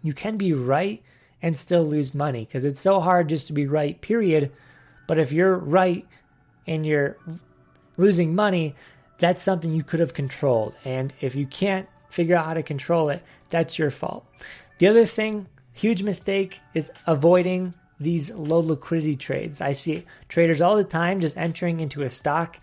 you 0.01 0.13
can 0.13 0.37
be 0.37 0.53
right 0.53 1.03
and 1.41 1.57
still 1.57 1.83
lose 1.83 2.13
money 2.13 2.45
because 2.45 2.63
it's 2.65 2.79
so 2.79 2.99
hard 2.99 3.29
just 3.29 3.47
to 3.47 3.53
be 3.53 3.67
right, 3.67 3.99
period. 4.01 4.51
But 5.07 5.19
if 5.19 5.31
you're 5.31 5.57
right 5.57 6.07
and 6.67 6.85
you're 6.85 7.17
losing 7.97 8.35
money, 8.35 8.75
that's 9.19 9.41
something 9.41 9.73
you 9.73 9.83
could 9.83 9.99
have 9.99 10.13
controlled. 10.13 10.73
And 10.85 11.13
if 11.21 11.35
you 11.35 11.45
can't 11.45 11.87
figure 12.09 12.35
out 12.35 12.45
how 12.45 12.53
to 12.53 12.63
control 12.63 13.09
it, 13.09 13.23
that's 13.49 13.77
your 13.79 13.91
fault. 13.91 14.25
The 14.79 14.87
other 14.87 15.05
thing, 15.05 15.47
huge 15.73 16.03
mistake, 16.03 16.59
is 16.73 16.91
avoiding 17.07 17.73
these 17.99 18.31
low 18.31 18.59
liquidity 18.59 19.15
trades. 19.15 19.61
I 19.61 19.73
see 19.73 20.05
traders 20.27 20.61
all 20.61 20.75
the 20.75 20.83
time 20.83 21.21
just 21.21 21.37
entering 21.37 21.79
into 21.79 22.01
a 22.01 22.09
stock 22.09 22.59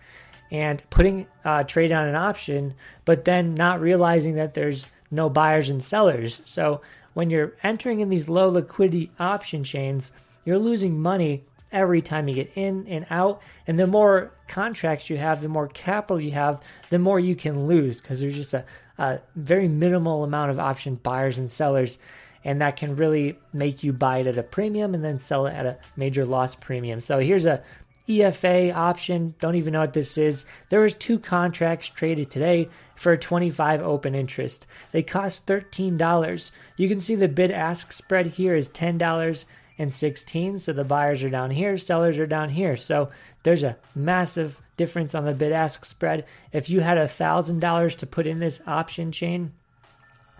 and 0.51 0.83
putting 0.89 1.27
a 1.45 1.63
trade 1.63 1.91
on 1.91 2.07
an 2.07 2.15
option, 2.15 2.73
but 3.05 3.25
then 3.25 3.55
not 3.55 3.81
realizing 3.81 4.35
that 4.35 4.53
there's 4.53 4.87
no 5.09 5.29
buyers 5.29 5.69
and 5.69 5.83
sellers. 5.83 6.41
So 6.45 6.81
when 7.13 7.29
you're 7.29 7.53
entering 7.63 8.01
in 8.01 8.09
these 8.09 8.29
low 8.29 8.49
liquidity 8.49 9.11
option 9.19 9.63
chains, 9.63 10.11
you're 10.45 10.59
losing 10.59 11.01
money 11.01 11.43
every 11.71 12.01
time 12.01 12.27
you 12.27 12.35
get 12.35 12.51
in 12.55 12.87
and 12.87 13.05
out. 13.09 13.41
And 13.67 13.79
the 13.79 13.87
more 13.87 14.31
contracts 14.47 15.09
you 15.09 15.17
have, 15.17 15.41
the 15.41 15.49
more 15.49 15.67
capital 15.67 16.19
you 16.19 16.31
have, 16.31 16.61
the 16.89 16.99
more 16.99 17.19
you 17.19 17.35
can 17.35 17.67
lose 17.67 17.99
because 17.99 18.19
there's 18.19 18.35
just 18.35 18.53
a, 18.53 18.65
a, 18.97 19.21
very 19.35 19.67
minimal 19.67 20.23
amount 20.23 20.51
of 20.51 20.59
option 20.59 20.95
buyers 20.95 21.37
and 21.37 21.49
sellers. 21.49 21.97
And 22.43 22.61
that 22.61 22.75
can 22.75 22.95
really 22.95 23.37
make 23.53 23.83
you 23.83 23.93
buy 23.93 24.19
it 24.19 24.27
at 24.27 24.37
a 24.37 24.43
premium 24.43 24.95
and 24.95 25.03
then 25.03 25.19
sell 25.19 25.45
it 25.45 25.53
at 25.53 25.65
a 25.65 25.77
major 25.95 26.25
loss 26.25 26.55
premium. 26.55 26.99
So 26.99 27.19
here's 27.19 27.45
a 27.45 27.63
EFA 28.07 28.73
option. 28.73 29.35
Don't 29.39 29.55
even 29.55 29.73
know 29.73 29.79
what 29.79 29.93
this 29.93 30.17
is. 30.17 30.45
There 30.69 30.81
was 30.81 30.93
two 30.95 31.19
contracts 31.19 31.87
traded 31.87 32.31
today 32.31 32.69
for 32.95 33.15
25 33.15 33.81
open 33.81 34.15
interest. 34.15 34.65
They 34.91 35.03
cost 35.03 35.47
$13. 35.47 36.51
You 36.77 36.89
can 36.89 36.99
see 36.99 37.15
the 37.15 37.27
bid 37.27 37.51
ask 37.51 37.91
spread 37.91 38.27
here 38.27 38.55
is 38.55 38.69
$10 38.69 39.45
and 39.81 39.91
16. 39.91 40.59
So 40.59 40.73
the 40.73 40.83
buyers 40.83 41.23
are 41.23 41.29
down 41.29 41.49
here, 41.49 41.75
sellers 41.75 42.19
are 42.19 42.27
down 42.27 42.49
here. 42.49 42.77
So 42.77 43.09
there's 43.41 43.63
a 43.63 43.79
massive 43.95 44.61
difference 44.77 45.15
on 45.15 45.25
the 45.25 45.33
bid 45.33 45.51
ask 45.51 45.85
spread. 45.85 46.25
If 46.53 46.69
you 46.69 46.81
had 46.81 46.99
a 46.99 47.07
thousand 47.07 47.61
dollars 47.61 47.95
to 47.95 48.05
put 48.05 48.27
in 48.27 48.39
this 48.39 48.61
option 48.67 49.11
chain, 49.11 49.53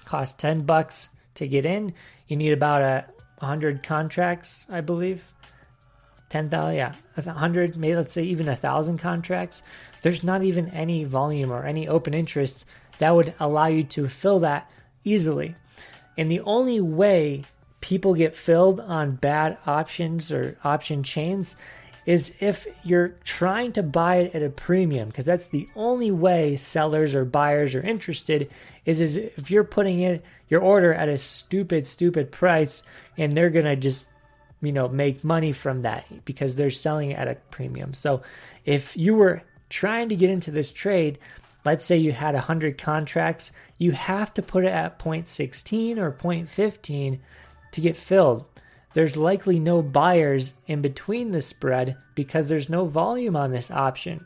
cost 0.06 0.38
10 0.38 0.62
bucks 0.62 1.10
to 1.34 1.48
get 1.48 1.66
in. 1.66 1.96
You 2.28 2.38
need 2.38 2.52
about 2.52 2.84
a 2.84 3.06
hundred 3.44 3.82
contracts, 3.82 4.68
I 4.70 4.82
believe. 4.82 5.32
10,000, 6.30 6.76
yeah, 6.76 6.94
a 7.18 7.32
hundred, 7.32 7.76
maybe 7.76 7.96
let's 7.96 8.14
say 8.14 8.24
even 8.24 8.48
a 8.48 8.56
thousand 8.56 9.00
contracts. 9.00 9.64
There's 10.04 10.24
not 10.24 10.44
even 10.44 10.70
any 10.70 11.04
volume 11.04 11.52
or 11.52 11.66
any 11.66 11.88
open 11.88 12.14
interest 12.14 12.64
that 13.00 13.16
would 13.16 13.34
allow 13.40 13.66
you 13.66 13.84
to 13.86 14.08
fill 14.08 14.40
that 14.42 14.70
easily. 15.04 15.56
And 16.16 16.30
the 16.30 16.42
only 16.42 16.80
way 16.80 17.46
people 17.82 18.14
get 18.14 18.36
filled 18.36 18.80
on 18.80 19.16
bad 19.16 19.58
options 19.66 20.32
or 20.32 20.58
option 20.64 21.04
chains 21.04 21.56
is 22.06 22.34
if 22.40 22.68
you're 22.84 23.10
trying 23.24 23.72
to 23.74 23.84
buy 23.84 24.18
it 24.18 24.36
at 24.36 24.42
a 24.42 24.50
premium 24.50 25.08
because 25.08 25.26
that's 25.26 25.48
the 25.48 25.68
only 25.76 26.10
way 26.10 26.56
sellers 26.56 27.14
or 27.14 27.26
buyers 27.26 27.76
are 27.76 27.82
interested 27.82 28.50
is, 28.86 29.02
is 29.02 29.18
if 29.18 29.52
you're 29.52 29.64
putting 29.64 30.00
in 30.00 30.22
your 30.50 30.62
order 30.62 30.94
at 30.94 31.10
a 31.10 31.18
stupid 31.18 31.86
stupid 31.86 32.32
price 32.32 32.84
and 33.18 33.36
they're 33.36 33.50
going 33.50 33.66
to 33.66 33.76
just 33.76 34.06
you 34.62 34.72
know 34.72 34.88
make 34.88 35.24
money 35.24 35.52
from 35.52 35.84
that 35.84 36.06
because 36.26 36.56
they're 36.56 36.70
selling 36.70 37.14
at 37.14 37.28
a 37.28 37.36
premium. 37.52 37.94
So 37.94 38.22
if 38.66 38.98
you 38.98 39.16
were 39.16 39.44
trying 39.70 40.10
to 40.10 40.16
get 40.16 40.30
into 40.30 40.52
this 40.52 40.72
trade 40.72 41.20
let's 41.64 41.86
say 41.86 41.96
you 41.96 42.12
had 42.12 42.34
100 42.34 42.78
contracts 42.78 43.52
you 43.78 43.92
have 43.92 44.34
to 44.34 44.42
put 44.42 44.66
it 44.66 44.72
at 44.72 45.00
0.16 45.00 45.98
or 45.98 46.12
0.15 46.12 47.20
to 47.72 47.82
get 47.82 47.98
filled. 47.98 48.46
There's 48.94 49.16
likely 49.16 49.60
no 49.60 49.82
buyers 49.82 50.54
in 50.68 50.82
between 50.82 51.32
the 51.32 51.42
spread 51.42 51.98
because 52.14 52.50
there's 52.50 52.70
no 52.70 52.86
volume 52.86 53.36
on 53.36 53.52
this 53.52 53.72
option. 53.72 54.26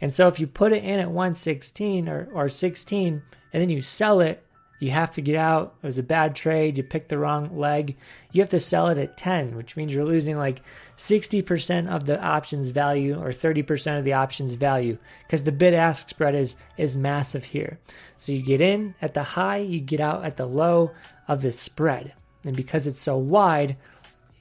And 0.00 0.12
so 0.12 0.26
if 0.26 0.40
you 0.40 0.48
put 0.48 0.72
it 0.72 0.82
in 0.82 0.98
at 0.98 1.10
116 1.10 2.08
or, 2.08 2.28
or 2.32 2.48
16 2.48 3.22
and 3.52 3.62
then 3.62 3.70
you 3.70 3.80
sell 3.80 4.20
it, 4.20 4.44
you 4.80 4.90
have 4.90 5.12
to 5.12 5.22
get 5.22 5.36
out. 5.36 5.76
It 5.80 5.86
was 5.86 5.98
a 5.98 6.02
bad 6.02 6.34
trade. 6.34 6.76
You 6.76 6.82
picked 6.82 7.08
the 7.08 7.18
wrong 7.18 7.56
leg. 7.56 7.96
You 8.32 8.42
have 8.42 8.50
to 8.50 8.58
sell 8.58 8.88
it 8.88 8.98
at 8.98 9.16
10, 9.16 9.54
which 9.54 9.76
means 9.76 9.94
you're 9.94 10.04
losing 10.04 10.36
like 10.36 10.60
60% 10.96 11.88
of 11.88 12.04
the 12.04 12.20
options 12.20 12.70
value 12.70 13.16
or 13.16 13.28
30% 13.28 13.96
of 13.96 14.04
the 14.04 14.14
options 14.14 14.54
value 14.54 14.98
because 15.24 15.44
the 15.44 15.52
bid 15.52 15.72
ask 15.72 16.08
spread 16.08 16.34
is, 16.34 16.56
is 16.76 16.96
massive 16.96 17.44
here. 17.44 17.78
So 18.16 18.32
you 18.32 18.42
get 18.42 18.60
in 18.60 18.96
at 19.00 19.14
the 19.14 19.22
high, 19.22 19.58
you 19.58 19.78
get 19.78 20.00
out 20.00 20.24
at 20.24 20.36
the 20.36 20.46
low 20.46 20.90
of 21.28 21.42
the 21.42 21.52
spread. 21.52 22.14
And 22.44 22.56
because 22.56 22.86
it's 22.86 23.00
so 23.00 23.16
wide, 23.16 23.76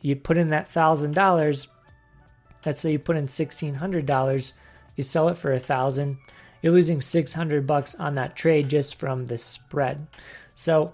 you 0.01 0.15
put 0.15 0.37
in 0.37 0.49
that 0.49 0.67
thousand 0.67 1.13
dollars. 1.13 1.67
Let's 2.65 2.81
say 2.81 2.91
you 2.91 2.99
put 2.99 3.17
in 3.17 3.27
sixteen 3.27 3.75
hundred 3.75 4.05
dollars, 4.05 4.53
you 4.95 5.03
sell 5.03 5.29
it 5.29 5.37
for 5.37 5.51
a 5.51 5.59
thousand. 5.59 6.17
You're 6.61 6.73
losing 6.73 7.01
six 7.01 7.33
hundred 7.33 7.65
bucks 7.67 7.95
on 7.95 8.15
that 8.15 8.35
trade 8.35 8.69
just 8.69 8.95
from 8.95 9.25
the 9.25 9.37
spread. 9.37 10.07
So 10.55 10.93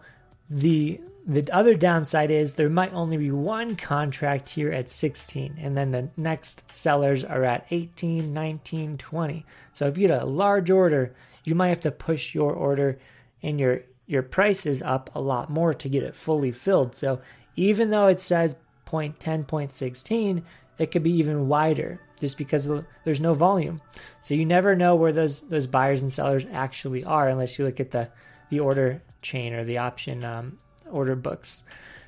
the 0.50 1.02
the 1.30 1.46
other 1.52 1.76
downside 1.76 2.32
is 2.32 2.54
there 2.54 2.70
might 2.70 2.94
only 2.94 3.18
be 3.18 3.32
one 3.32 3.76
contract 3.76 4.48
here 4.48 4.72
at 4.72 4.88
16 4.88 5.58
and 5.60 5.78
then 5.78 5.92
the 5.92 6.10
next 6.16 6.64
sellers 6.74 7.26
are 7.26 7.44
at 7.44 7.68
18 7.70 8.34
19 8.34 8.98
20 8.98 9.46
so 9.74 9.88
if 9.88 9.98
you 9.98 10.08
get 10.08 10.22
a 10.22 10.26
large 10.26 10.70
order 10.70 11.14
you 11.44 11.54
might 11.54 11.68
have 11.68 11.82
to 11.82 11.92
push 11.92 12.34
your 12.34 12.54
order 12.54 12.98
and 13.44 13.60
your 13.60 13.82
your 14.08 14.24
price 14.24 14.66
is 14.66 14.82
up 14.82 15.10
a 15.14 15.22
lot 15.22 15.50
more 15.50 15.74
to 15.74 15.90
get 15.90 16.02
it 16.02 16.16
fully 16.16 16.52
filled. 16.52 16.96
So 16.96 17.22
even 17.56 17.90
though 17.90 18.08
it 18.08 18.22
says 18.22 18.56
0.10, 18.88 19.46
0.16, 19.46 20.42
it 20.80 20.92
could 20.92 21.04
be 21.04 21.12
even 21.12 21.48
wider 21.48 22.00
just 22.20 22.38
because 22.38 22.70
there's 23.04 23.22
no 23.22 23.34
volume. 23.34 23.82
So 24.22 24.34
you 24.34 24.46
never 24.46 24.76
know 24.76 24.96
where 24.96 25.12
those 25.12 25.42
those 25.42 25.68
buyers 25.68 26.02
and 26.02 26.12
sellers 26.12 26.46
actually 26.52 27.04
are 27.04 27.30
unless 27.30 27.60
you 27.60 27.66
look 27.66 27.80
at 27.80 27.92
the 27.92 28.10
the 28.50 28.60
order 28.60 29.02
chain 29.22 29.54
or 29.54 29.64
the 29.64 29.78
option 29.78 30.24
um, 30.24 30.58
order 30.90 31.16
books. 31.16 31.64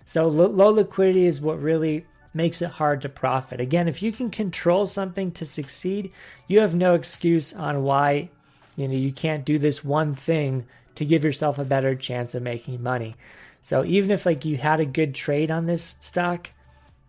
So 0.05 0.27
low, 0.27 0.47
low 0.47 0.69
liquidity 0.69 1.25
is 1.25 1.41
what 1.41 1.61
really 1.61 2.05
makes 2.33 2.61
it 2.61 2.69
hard 2.69 3.01
to 3.01 3.09
profit. 3.09 3.59
Again, 3.59 3.87
if 3.87 4.01
you 4.01 4.11
can 4.11 4.29
control 4.29 4.85
something 4.85 5.31
to 5.31 5.45
succeed, 5.45 6.11
you 6.47 6.59
have 6.59 6.75
no 6.75 6.93
excuse 6.93 7.53
on 7.53 7.83
why 7.83 8.29
you 8.75 8.87
know 8.87 8.95
you 8.95 9.11
can't 9.11 9.45
do 9.45 9.59
this 9.59 9.83
one 9.83 10.15
thing 10.15 10.65
to 10.99 11.05
give 11.05 11.23
yourself 11.23 11.57
a 11.57 11.63
better 11.63 11.95
chance 11.95 12.35
of 12.35 12.43
making 12.43 12.83
money. 12.83 13.15
So 13.61 13.85
even 13.85 14.11
if 14.11 14.25
like 14.25 14.43
you 14.43 14.57
had 14.57 14.81
a 14.81 14.85
good 14.85 15.15
trade 15.15 15.49
on 15.49 15.65
this 15.65 15.95
stock, 16.01 16.51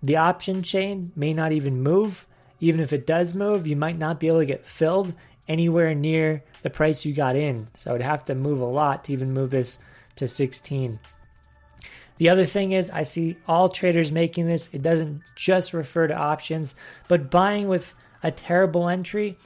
the 0.01 0.17
option 0.17 0.63
chain 0.63 1.11
may 1.17 1.35
not 1.35 1.51
even 1.51 1.83
move. 1.83 2.25
Even 2.61 2.81
if 2.81 2.93
it 2.93 3.05
does 3.05 3.35
move, 3.35 3.67
you 3.67 3.75
might 3.75 3.99
not 3.99 4.21
be 4.21 4.29
able 4.29 4.39
to 4.39 4.47
get 4.47 4.65
filled 4.65 5.13
anywhere 5.49 5.93
near 5.93 6.45
the 6.63 6.71
price 6.71 7.05
you 7.05 7.13
got 7.13 7.35
in. 7.35 7.67
So 7.75 7.91
it'd 7.91 8.07
have 8.07 8.25
to 8.27 8.37
move 8.37 8.61
a 8.61 8.65
lot 8.65 9.05
to 9.05 9.13
even 9.13 9.33
move 9.33 9.51
this 9.51 9.79
to 10.15 10.29
16. 10.29 11.01
The 12.19 12.29
other 12.29 12.47
thing 12.47 12.71
is, 12.71 12.93
I 12.93 13.03
see 13.03 13.39
all 13.49 13.71
traders 13.71 14.13
making 14.13 14.47
this. 14.47 14.69
It 14.73 14.83
doesn't 14.83 15.23
just 15.35 15.73
refer 15.73 16.07
to 16.07 16.15
options, 16.15 16.77
but 17.09 17.29
buying 17.29 17.67
with 17.67 17.93
a 18.23 18.31
terrible 18.31 18.89
entry, 18.89 19.37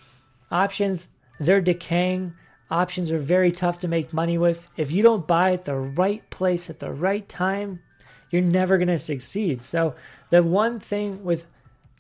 options, 0.51 1.09
they're 1.41 1.63
decaying. 1.63 2.35
Options 2.75 3.13
are 3.13 3.19
very 3.19 3.53
tough 3.53 3.79
to 3.79 3.89
make 3.89 4.13
money 4.13 4.37
with. 4.37 4.69
If 4.77 4.91
you 4.91 5.01
don't 5.01 5.29
buy 5.29 5.53
at 5.53 5.65
the 5.65 5.77
right 5.77 6.29
place 6.31 6.69
at 6.69 6.81
the 6.81 6.91
right 6.91 7.29
time, 7.29 7.79
you're 8.31 8.43
never 8.43 8.79
going 8.79 8.89
to 8.89 8.99
succeed. 8.99 9.63
So, 9.63 9.95
the 10.31 10.43
one 10.43 10.81
thing 10.81 11.23
with 11.23 11.47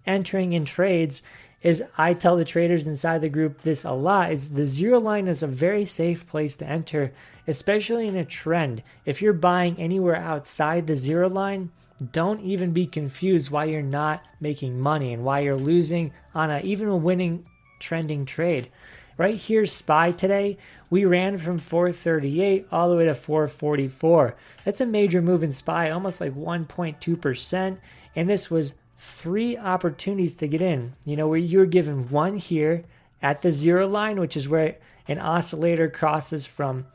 entering 0.04 0.52
in 0.52 0.64
trades 0.64 1.23
is 1.62 1.85
I 1.97 2.12
tell 2.12 2.37
the 2.37 2.45
traders 2.45 2.87
inside 2.87 3.21
the 3.21 3.28
group 3.28 3.61
this 3.61 3.85
a 3.85 3.93
lot 3.93 4.33
is 4.33 4.54
the 4.54 4.66
zero 4.66 4.99
line 4.99 5.28
is 5.28 5.45
a 5.45 5.47
very 5.47 5.85
safe 5.85 6.26
place 6.26 6.57
to 6.57 6.66
enter, 6.66 7.12
especially 7.47 8.09
in 8.09 8.16
a 8.16 8.25
trend. 8.25 8.83
If 9.07 9.23
you're 9.23 9.33
buying 9.33 9.78
anywhere 9.78 10.16
outside 10.16 10.88
the 10.88 10.97
zero 10.97 11.28
line, 11.28 11.71
don't 12.11 12.40
even 12.40 12.73
be 12.73 12.88
confused 12.88 13.49
why 13.49 13.66
you're 13.66 13.81
not 13.81 14.25
making 14.40 14.81
money 14.81 15.12
and 15.12 15.23
why 15.23 15.38
you're 15.38 15.54
losing 15.54 16.12
on 16.35 16.50
a 16.50 16.59
even 16.62 16.88
a 16.88 16.97
winning 16.97 17.47
trending 17.78 18.26
trade. 18.26 18.71
Right 19.16 19.37
here, 19.37 19.64
SPY 19.64 20.12
today, 20.12 20.59
we 20.90 21.04
ran 21.04 21.38
from 21.38 21.59
438 21.59 22.66
all 22.73 22.90
the 22.90 22.97
way 22.97 23.04
to 23.04 23.14
444. 23.14 24.35
That's 24.64 24.80
a 24.80 24.87
major 24.87 25.23
move 25.23 25.44
in 25.44 25.52
SPY, 25.52 25.90
almost 25.90 26.21
like 26.21 26.35
1.2%. 26.35 27.78
And 28.16 28.30
this 28.30 28.50
was 28.50 28.75
three 28.97 29.56
opportunities 29.56 30.35
to 30.37 30.49
get 30.49 30.61
in. 30.61 30.94
You 31.04 31.16
know, 31.16 31.28
where 31.28 31.38
you're 31.38 31.66
given 31.66 32.11
one 32.11 32.37
here 32.38 32.85
at 33.23 33.42
the 33.42 33.52
zero 33.52 33.87
line, 33.87 34.18
which 34.18 34.37
is 34.37 34.49
where 34.49 34.76
an 35.06 35.21
oscillator 35.21 35.88
crosses 35.88 36.47
from 36.47 36.87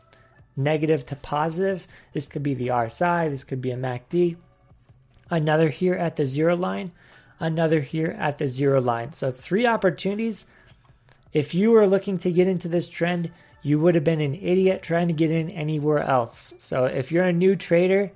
negative 0.57 1.05
to 1.05 1.15
positive. 1.15 1.87
This 2.13 2.27
could 2.27 2.43
be 2.43 2.53
the 2.53 2.67
RSI, 2.67 3.29
this 3.29 3.45
could 3.45 3.61
be 3.61 3.71
a 3.71 3.77
MACD. 3.77 4.35
Another 5.29 5.69
here 5.69 5.93
at 5.93 6.15
the 6.17 6.25
zero 6.25 6.55
line, 6.55 6.91
another 7.39 7.79
here 7.79 8.15
at 8.19 8.39
the 8.39 8.47
zero 8.47 8.81
line. 8.81 9.11
So, 9.11 9.31
three 9.31 9.65
opportunities. 9.65 10.47
If 11.33 11.53
you 11.53 11.71
were 11.71 11.87
looking 11.87 12.17
to 12.19 12.31
get 12.31 12.47
into 12.47 12.67
this 12.67 12.87
trend, 12.87 13.31
you 13.61 13.79
would 13.79 13.95
have 13.95 14.03
been 14.03 14.21
an 14.21 14.35
idiot 14.35 14.81
trying 14.81 15.07
to 15.07 15.13
get 15.13 15.31
in 15.31 15.51
anywhere 15.51 15.99
else. 15.99 16.53
So, 16.57 16.85
if 16.85 17.11
you're 17.11 17.25
a 17.25 17.33
new 17.33 17.55
trader, 17.55 18.11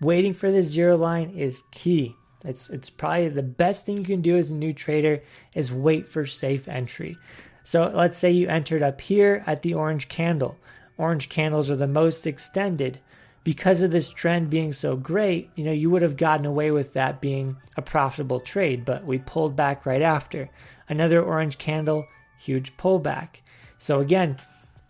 waiting 0.00 0.34
for 0.34 0.50
the 0.52 0.62
zero 0.62 0.96
line 0.96 1.30
is 1.30 1.64
key. 1.70 2.14
It's 2.44 2.68
it's 2.68 2.90
probably 2.90 3.28
the 3.28 3.42
best 3.42 3.86
thing 3.86 3.96
you 3.96 4.04
can 4.04 4.20
do 4.20 4.36
as 4.36 4.50
a 4.50 4.54
new 4.54 4.72
trader 4.72 5.22
is 5.54 5.72
wait 5.72 6.06
for 6.06 6.26
safe 6.26 6.68
entry. 6.68 7.16
So 7.62 7.90
let's 7.94 8.18
say 8.18 8.30
you 8.30 8.48
entered 8.48 8.82
up 8.82 9.00
here 9.00 9.42
at 9.46 9.62
the 9.62 9.72
orange 9.72 10.08
candle. 10.08 10.58
Orange 10.98 11.30
candles 11.30 11.70
are 11.70 11.76
the 11.76 11.86
most 11.86 12.26
extended. 12.26 13.00
Because 13.42 13.82
of 13.82 13.90
this 13.90 14.08
trend 14.08 14.48
being 14.48 14.72
so 14.72 14.96
great, 14.96 15.50
you 15.54 15.64
know, 15.64 15.72
you 15.72 15.90
would 15.90 16.02
have 16.02 16.16
gotten 16.16 16.46
away 16.46 16.70
with 16.70 16.92
that 16.92 17.20
being 17.20 17.56
a 17.76 17.82
profitable 17.82 18.40
trade, 18.40 18.84
but 18.84 19.04
we 19.04 19.18
pulled 19.18 19.56
back 19.56 19.84
right 19.84 20.00
after. 20.02 20.48
Another 20.88 21.22
orange 21.22 21.58
candle, 21.58 22.06
huge 22.38 22.76
pullback. 22.76 23.40
So 23.78 24.00
again, 24.00 24.38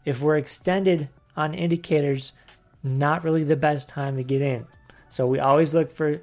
if 0.04 0.20
we're 0.20 0.36
extended 0.36 1.08
on 1.36 1.54
indicators, 1.54 2.32
not 2.82 3.24
really 3.24 3.44
the 3.44 3.56
best 3.56 3.88
time 3.88 4.16
to 4.16 4.22
get 4.22 4.42
in. 4.42 4.66
So 5.08 5.26
we 5.26 5.38
always 5.38 5.74
look 5.74 5.90
for 5.90 6.20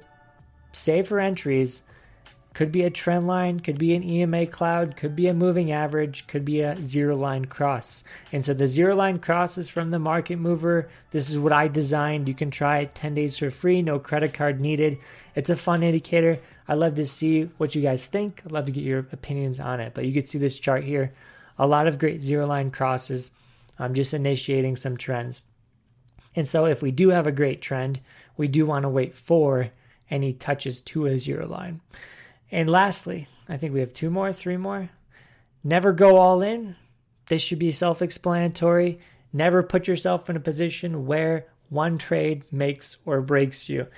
safer 0.72 1.18
entries 1.20 1.82
could 2.54 2.70
be 2.70 2.82
a 2.82 2.90
trend 2.90 3.26
line, 3.26 3.60
could 3.60 3.78
be 3.78 3.94
an 3.94 4.02
EMA 4.02 4.46
cloud, 4.46 4.96
could 4.96 5.16
be 5.16 5.26
a 5.26 5.34
moving 5.34 5.72
average, 5.72 6.26
could 6.26 6.44
be 6.44 6.60
a 6.60 6.80
zero 6.82 7.16
line 7.16 7.46
cross. 7.46 8.04
And 8.30 8.44
so 8.44 8.52
the 8.52 8.66
zero 8.66 8.94
line 8.94 9.18
cross 9.18 9.56
is 9.56 9.70
from 9.70 9.90
the 9.90 9.98
market 9.98 10.36
mover. 10.36 10.88
This 11.10 11.30
is 11.30 11.38
what 11.38 11.52
I 11.52 11.68
designed. 11.68 12.28
You 12.28 12.34
can 12.34 12.50
try 12.50 12.80
it 12.80 12.94
10 12.94 13.14
days 13.14 13.38
for 13.38 13.50
free, 13.50 13.80
no 13.80 13.98
credit 13.98 14.34
card 14.34 14.60
needed. 14.60 14.98
It's 15.34 15.50
a 15.50 15.56
fun 15.56 15.82
indicator. 15.82 16.38
I'd 16.72 16.78
love 16.78 16.94
to 16.94 17.04
see 17.04 17.42
what 17.58 17.74
you 17.74 17.82
guys 17.82 18.06
think. 18.06 18.40
I'd 18.46 18.50
love 18.50 18.64
to 18.64 18.72
get 18.72 18.82
your 18.82 19.00
opinions 19.12 19.60
on 19.60 19.78
it. 19.78 19.92
But 19.92 20.06
you 20.06 20.14
can 20.14 20.24
see 20.24 20.38
this 20.38 20.58
chart 20.58 20.84
here. 20.84 21.12
A 21.58 21.66
lot 21.66 21.86
of 21.86 21.98
great 21.98 22.22
zero 22.22 22.46
line 22.46 22.70
crosses. 22.70 23.30
I'm 23.78 23.92
just 23.92 24.14
initiating 24.14 24.76
some 24.76 24.96
trends. 24.96 25.42
And 26.34 26.48
so 26.48 26.64
if 26.64 26.80
we 26.80 26.90
do 26.90 27.10
have 27.10 27.26
a 27.26 27.32
great 27.32 27.60
trend, 27.60 28.00
we 28.38 28.48
do 28.48 28.64
want 28.64 28.84
to 28.84 28.88
wait 28.88 29.14
for 29.14 29.68
any 30.10 30.32
touches 30.32 30.80
to 30.80 31.04
a 31.04 31.18
zero 31.18 31.46
line. 31.46 31.82
And 32.50 32.70
lastly, 32.70 33.28
I 33.50 33.58
think 33.58 33.74
we 33.74 33.80
have 33.80 33.92
two 33.92 34.08
more, 34.08 34.32
three 34.32 34.56
more. 34.56 34.88
Never 35.62 35.92
go 35.92 36.16
all 36.16 36.40
in. 36.40 36.76
This 37.26 37.42
should 37.42 37.58
be 37.58 37.70
self 37.70 38.00
explanatory. 38.00 38.98
Never 39.30 39.62
put 39.62 39.86
yourself 39.86 40.30
in 40.30 40.36
a 40.36 40.40
position 40.40 41.04
where 41.04 41.48
one 41.68 41.98
trade 41.98 42.44
makes 42.50 42.96
or 43.04 43.20
breaks 43.20 43.68
you. 43.68 43.88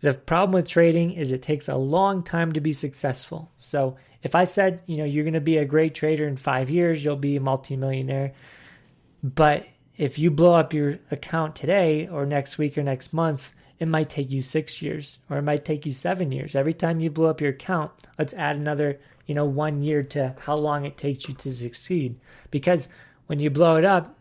The 0.00 0.14
problem 0.14 0.52
with 0.52 0.66
trading 0.66 1.12
is 1.12 1.32
it 1.32 1.42
takes 1.42 1.68
a 1.68 1.76
long 1.76 2.22
time 2.22 2.52
to 2.52 2.60
be 2.60 2.72
successful. 2.72 3.50
So 3.58 3.96
if 4.22 4.34
I 4.34 4.44
said, 4.44 4.80
you 4.86 4.96
know, 4.96 5.04
you're 5.04 5.24
going 5.24 5.34
to 5.34 5.40
be 5.40 5.58
a 5.58 5.64
great 5.64 5.94
trader 5.94 6.26
in 6.26 6.36
five 6.36 6.70
years, 6.70 7.04
you'll 7.04 7.16
be 7.16 7.36
a 7.36 7.40
multimillionaire. 7.40 8.32
But 9.22 9.66
if 9.96 10.18
you 10.18 10.30
blow 10.30 10.54
up 10.54 10.72
your 10.72 10.98
account 11.10 11.54
today 11.54 12.08
or 12.08 12.24
next 12.24 12.56
week 12.56 12.78
or 12.78 12.82
next 12.82 13.12
month, 13.12 13.52
it 13.78 13.88
might 13.88 14.08
take 14.08 14.30
you 14.30 14.40
six 14.40 14.80
years 14.80 15.18
or 15.28 15.38
it 15.38 15.42
might 15.42 15.64
take 15.64 15.84
you 15.84 15.92
seven 15.92 16.32
years. 16.32 16.54
Every 16.54 16.74
time 16.74 17.00
you 17.00 17.10
blow 17.10 17.28
up 17.28 17.40
your 17.40 17.50
account, 17.50 17.90
let's 18.18 18.34
add 18.34 18.56
another, 18.56 18.98
you 19.26 19.34
know, 19.34 19.44
one 19.44 19.82
year 19.82 20.02
to 20.04 20.34
how 20.40 20.56
long 20.56 20.86
it 20.86 20.96
takes 20.96 21.28
you 21.28 21.34
to 21.34 21.50
succeed. 21.50 22.18
Because 22.50 22.88
when 23.26 23.38
you 23.38 23.50
blow 23.50 23.76
it 23.76 23.84
up, 23.84 24.18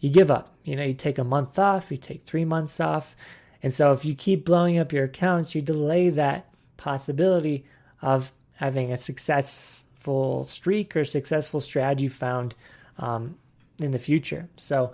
you 0.00 0.10
give 0.10 0.30
up. 0.30 0.54
You 0.64 0.76
know, 0.76 0.84
you 0.84 0.94
take 0.94 1.18
a 1.18 1.24
month 1.24 1.58
off, 1.58 1.90
you 1.90 1.96
take 1.96 2.24
three 2.24 2.44
months 2.44 2.80
off. 2.80 3.16
And 3.62 3.72
so 3.72 3.92
if 3.92 4.04
you 4.04 4.14
keep 4.14 4.44
blowing 4.44 4.78
up 4.78 4.92
your 4.92 5.04
accounts, 5.04 5.54
you 5.54 5.62
delay 5.62 6.10
that 6.10 6.54
possibility 6.76 7.64
of 8.02 8.32
having 8.54 8.92
a 8.92 8.96
successful 8.96 10.44
streak 10.44 10.96
or 10.96 11.04
successful 11.04 11.60
strategy 11.60 12.08
found 12.08 12.54
um, 12.98 13.36
in 13.80 13.90
the 13.90 13.98
future. 13.98 14.48
So 14.56 14.92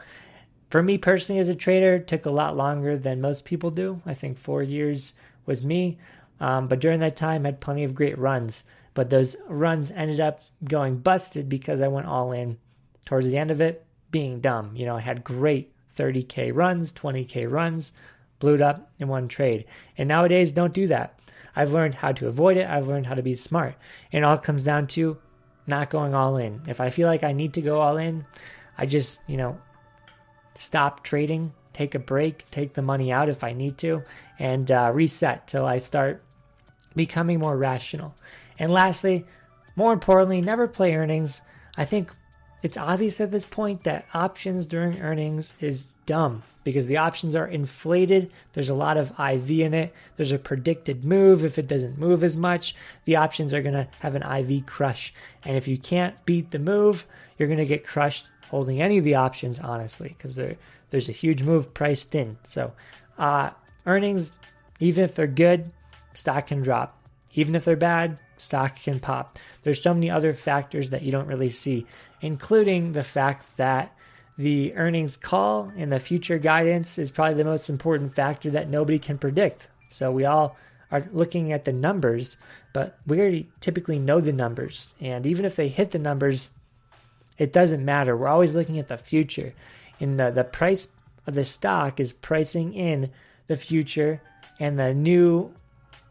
for 0.70 0.82
me 0.82 0.98
personally 0.98 1.40
as 1.40 1.48
a 1.48 1.54
trader 1.54 1.98
took 1.98 2.26
a 2.26 2.30
lot 2.30 2.56
longer 2.56 2.96
than 2.96 3.20
most 3.20 3.44
people 3.44 3.70
do. 3.70 4.00
I 4.06 4.14
think 4.14 4.38
four 4.38 4.62
years 4.62 5.12
was 5.46 5.62
me. 5.62 5.98
Um, 6.40 6.66
but 6.66 6.80
during 6.80 7.00
that 7.00 7.16
time 7.16 7.44
I 7.44 7.48
had 7.48 7.60
plenty 7.60 7.84
of 7.84 7.94
great 7.94 8.18
runs. 8.18 8.64
But 8.94 9.10
those 9.10 9.36
runs 9.48 9.90
ended 9.90 10.20
up 10.20 10.40
going 10.64 10.98
busted 10.98 11.48
because 11.48 11.80
i 11.80 11.88
went 11.88 12.06
all 12.06 12.32
in 12.32 12.58
towards 13.04 13.28
the 13.30 13.38
end 13.38 13.50
of 13.50 13.60
it 13.60 13.84
being 14.10 14.40
dumb. 14.40 14.72
You 14.76 14.86
know 14.86 14.96
i 14.96 15.00
had 15.00 15.24
great 15.24 15.72
30k 15.96 16.54
runs 16.54 16.92
20k 16.92 17.50
runs 17.50 17.92
blew 18.42 18.56
it 18.56 18.60
up 18.60 18.90
in 18.98 19.06
one 19.06 19.28
trade. 19.28 19.64
And 19.96 20.08
nowadays 20.08 20.50
don't 20.50 20.74
do 20.74 20.88
that. 20.88 21.16
I've 21.54 21.72
learned 21.72 21.94
how 21.94 22.10
to 22.10 22.26
avoid 22.26 22.56
it. 22.56 22.68
I've 22.68 22.88
learned 22.88 23.06
how 23.06 23.14
to 23.14 23.22
be 23.22 23.36
smart. 23.36 23.76
And 24.12 24.24
it 24.24 24.26
all 24.26 24.36
comes 24.36 24.64
down 24.64 24.88
to 24.88 25.16
not 25.68 25.90
going 25.90 26.12
all 26.12 26.38
in. 26.38 26.60
If 26.66 26.80
i 26.80 26.90
feel 26.90 27.06
like 27.06 27.22
i 27.22 27.32
need 27.32 27.54
to 27.54 27.62
go 27.62 27.80
all 27.80 27.96
in 27.96 28.26
i 28.76 28.84
just 28.84 29.20
you 29.28 29.36
know 29.36 29.56
stop 30.54 31.02
trading, 31.02 31.52
take 31.72 31.94
a 31.94 31.98
break, 31.98 32.48
take 32.50 32.74
the 32.74 32.82
money 32.82 33.12
out 33.12 33.28
if 33.28 33.44
I 33.44 33.52
need 33.52 33.78
to, 33.78 34.02
and 34.38 34.70
uh, 34.70 34.90
reset 34.94 35.46
till 35.46 35.64
I 35.64 35.78
start 35.78 36.22
becoming 36.94 37.38
more 37.38 37.56
rational. 37.56 38.14
And 38.58 38.70
lastly, 38.70 39.24
more 39.76 39.92
importantly, 39.92 40.40
never 40.40 40.68
play 40.68 40.94
earnings. 40.94 41.40
I 41.76 41.84
think 41.84 42.10
it's 42.62 42.76
obvious 42.76 43.20
at 43.20 43.30
this 43.30 43.44
point 43.44 43.84
that 43.84 44.06
options 44.14 44.66
during 44.66 45.00
earnings 45.00 45.54
is 45.60 45.86
dumb 46.06 46.42
because 46.64 46.86
the 46.86 46.96
options 46.96 47.34
are 47.34 47.46
inflated. 47.46 48.32
There's 48.52 48.70
a 48.70 48.74
lot 48.74 48.96
of 48.96 49.10
IV 49.18 49.50
in 49.50 49.74
it. 49.74 49.92
There's 50.16 50.32
a 50.32 50.38
predicted 50.38 51.04
move. 51.04 51.44
If 51.44 51.58
it 51.58 51.66
doesn't 51.66 51.98
move 51.98 52.22
as 52.22 52.36
much, 52.36 52.74
the 53.04 53.16
options 53.16 53.52
are 53.52 53.62
going 53.62 53.74
to 53.74 53.88
have 54.00 54.14
an 54.14 54.22
IV 54.22 54.66
crush. 54.66 55.12
And 55.44 55.56
if 55.56 55.66
you 55.66 55.76
can't 55.76 56.24
beat 56.24 56.52
the 56.52 56.58
move, 56.58 57.04
you're 57.36 57.48
going 57.48 57.58
to 57.58 57.66
get 57.66 57.86
crushed 57.86 58.26
holding 58.48 58.80
any 58.80 58.98
of 58.98 59.04
the 59.04 59.14
options, 59.14 59.58
honestly, 59.58 60.14
because 60.16 60.36
there's 60.36 61.08
a 61.08 61.12
huge 61.12 61.42
move 61.42 61.74
priced 61.74 62.14
in. 62.14 62.36
So, 62.44 62.72
uh, 63.18 63.50
earnings, 63.86 64.32
even 64.78 65.04
if 65.04 65.14
they're 65.14 65.26
good, 65.26 65.72
stock 66.14 66.48
can 66.48 66.62
drop. 66.62 66.98
Even 67.34 67.56
if 67.56 67.64
they're 67.64 67.76
bad, 67.76 68.18
stock 68.42 68.76
can 68.76 69.00
pop. 69.00 69.38
There's 69.62 69.82
so 69.82 69.94
many 69.94 70.10
other 70.10 70.34
factors 70.34 70.90
that 70.90 71.02
you 71.02 71.12
don't 71.12 71.26
really 71.26 71.50
see, 71.50 71.86
including 72.20 72.92
the 72.92 73.02
fact 73.02 73.56
that 73.56 73.96
the 74.38 74.74
earnings 74.74 75.16
call 75.16 75.72
and 75.76 75.92
the 75.92 76.00
future 76.00 76.38
guidance 76.38 76.98
is 76.98 77.10
probably 77.10 77.34
the 77.34 77.44
most 77.44 77.68
important 77.68 78.14
factor 78.14 78.50
that 78.50 78.68
nobody 78.68 78.98
can 78.98 79.18
predict. 79.18 79.68
So 79.92 80.10
we 80.10 80.24
all 80.24 80.56
are 80.90 81.06
looking 81.12 81.52
at 81.52 81.64
the 81.64 81.72
numbers, 81.72 82.36
but 82.72 82.98
we 83.06 83.20
already 83.20 83.48
typically 83.60 83.98
know 83.98 84.20
the 84.20 84.32
numbers. 84.32 84.94
And 85.00 85.26
even 85.26 85.44
if 85.44 85.56
they 85.56 85.68
hit 85.68 85.90
the 85.90 85.98
numbers, 85.98 86.50
it 87.38 87.52
doesn't 87.52 87.84
matter. 87.84 88.16
We're 88.16 88.28
always 88.28 88.54
looking 88.54 88.78
at 88.78 88.88
the 88.88 88.98
future. 88.98 89.54
And 90.00 90.18
the, 90.18 90.30
the 90.30 90.44
price 90.44 90.88
of 91.26 91.34
the 91.34 91.44
stock 91.44 92.00
is 92.00 92.12
pricing 92.12 92.74
in 92.74 93.10
the 93.46 93.56
future 93.56 94.20
and 94.58 94.78
the 94.78 94.94
new 94.94 95.54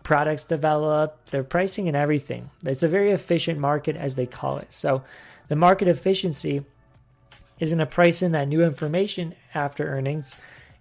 products 0.03 0.45
develop, 0.45 1.25
their 1.25 1.43
pricing 1.43 1.87
and 1.87 1.97
everything. 1.97 2.49
It's 2.65 2.83
a 2.83 2.87
very 2.87 3.11
efficient 3.11 3.59
market, 3.59 3.95
as 3.95 4.15
they 4.15 4.25
call 4.25 4.57
it. 4.57 4.73
So 4.73 5.03
the 5.47 5.55
market 5.55 5.87
efficiency 5.87 6.65
is 7.59 7.69
going 7.69 7.79
to 7.79 7.85
price 7.85 8.21
in 8.21 8.31
that 8.31 8.47
new 8.47 8.63
information 8.63 9.35
after 9.53 9.87
earnings. 9.87 10.37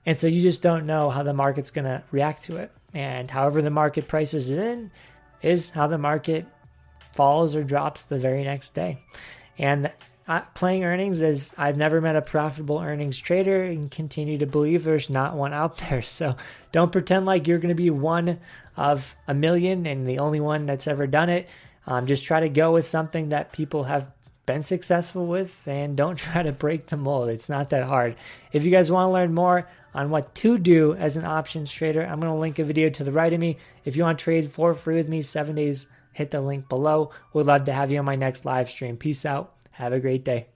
And 0.06 0.18
so 0.18 0.26
you 0.26 0.40
just 0.40 0.62
don't 0.62 0.86
know 0.86 1.10
how 1.10 1.22
the 1.22 1.34
market's 1.34 1.70
going 1.70 1.84
to 1.84 2.02
react 2.10 2.44
to 2.44 2.56
it. 2.56 2.72
And 2.94 3.30
however 3.30 3.62
the 3.62 3.70
market 3.70 4.08
prices 4.08 4.50
it 4.50 4.58
in 4.58 4.90
is 5.42 5.70
how 5.70 5.86
the 5.86 5.98
market 5.98 6.46
falls 7.12 7.54
or 7.54 7.62
drops 7.62 8.04
the 8.04 8.18
very 8.18 8.44
next 8.44 8.70
day. 8.70 8.98
And 9.58 9.92
playing 10.54 10.84
earnings 10.84 11.22
is 11.22 11.52
I've 11.58 11.76
never 11.76 12.00
met 12.00 12.16
a 12.16 12.22
profitable 12.22 12.78
earnings 12.78 13.18
trader 13.18 13.64
and 13.64 13.90
continue 13.90 14.38
to 14.38 14.46
believe 14.46 14.84
there's 14.84 15.10
not 15.10 15.36
one 15.36 15.52
out 15.52 15.78
there. 15.78 16.02
So 16.02 16.36
don't 16.72 16.92
pretend 16.92 17.26
like 17.26 17.46
you're 17.46 17.58
going 17.58 17.70
to 17.70 17.74
be 17.74 17.90
one 17.90 18.38
of 18.76 19.14
a 19.26 19.34
million 19.34 19.86
and 19.86 20.08
the 20.08 20.18
only 20.18 20.40
one 20.40 20.66
that's 20.66 20.86
ever 20.86 21.06
done 21.06 21.30
it. 21.30 21.48
Um, 21.86 22.06
just 22.06 22.24
try 22.24 22.40
to 22.40 22.48
go 22.48 22.72
with 22.72 22.86
something 22.86 23.30
that 23.30 23.52
people 23.52 23.84
have 23.84 24.10
been 24.46 24.62
successful 24.62 25.26
with 25.26 25.66
and 25.66 25.96
don't 25.96 26.16
try 26.16 26.42
to 26.42 26.52
break 26.52 26.86
the 26.86 26.96
mold. 26.96 27.28
It's 27.28 27.48
not 27.48 27.70
that 27.70 27.84
hard. 27.84 28.16
If 28.52 28.64
you 28.64 28.70
guys 28.70 28.90
want 28.90 29.08
to 29.08 29.12
learn 29.12 29.34
more 29.34 29.68
on 29.94 30.10
what 30.10 30.34
to 30.36 30.58
do 30.58 30.94
as 30.94 31.16
an 31.16 31.24
options 31.24 31.72
trader, 31.72 32.02
I'm 32.02 32.20
going 32.20 32.32
to 32.32 32.38
link 32.38 32.58
a 32.58 32.64
video 32.64 32.90
to 32.90 33.04
the 33.04 33.12
right 33.12 33.32
of 33.32 33.40
me. 33.40 33.56
If 33.84 33.96
you 33.96 34.04
want 34.04 34.18
to 34.18 34.24
trade 34.24 34.52
for 34.52 34.74
free 34.74 34.96
with 34.96 35.08
me 35.08 35.22
seven 35.22 35.56
days, 35.56 35.86
hit 36.12 36.30
the 36.30 36.40
link 36.40 36.68
below. 36.68 37.10
Would 37.32 37.46
love 37.46 37.64
to 37.64 37.72
have 37.72 37.90
you 37.90 37.98
on 37.98 38.04
my 38.04 38.16
next 38.16 38.44
live 38.44 38.70
stream. 38.70 38.96
Peace 38.96 39.24
out. 39.24 39.54
Have 39.80 39.92
a 39.92 39.98
great 39.98 40.24
day. 40.24 40.46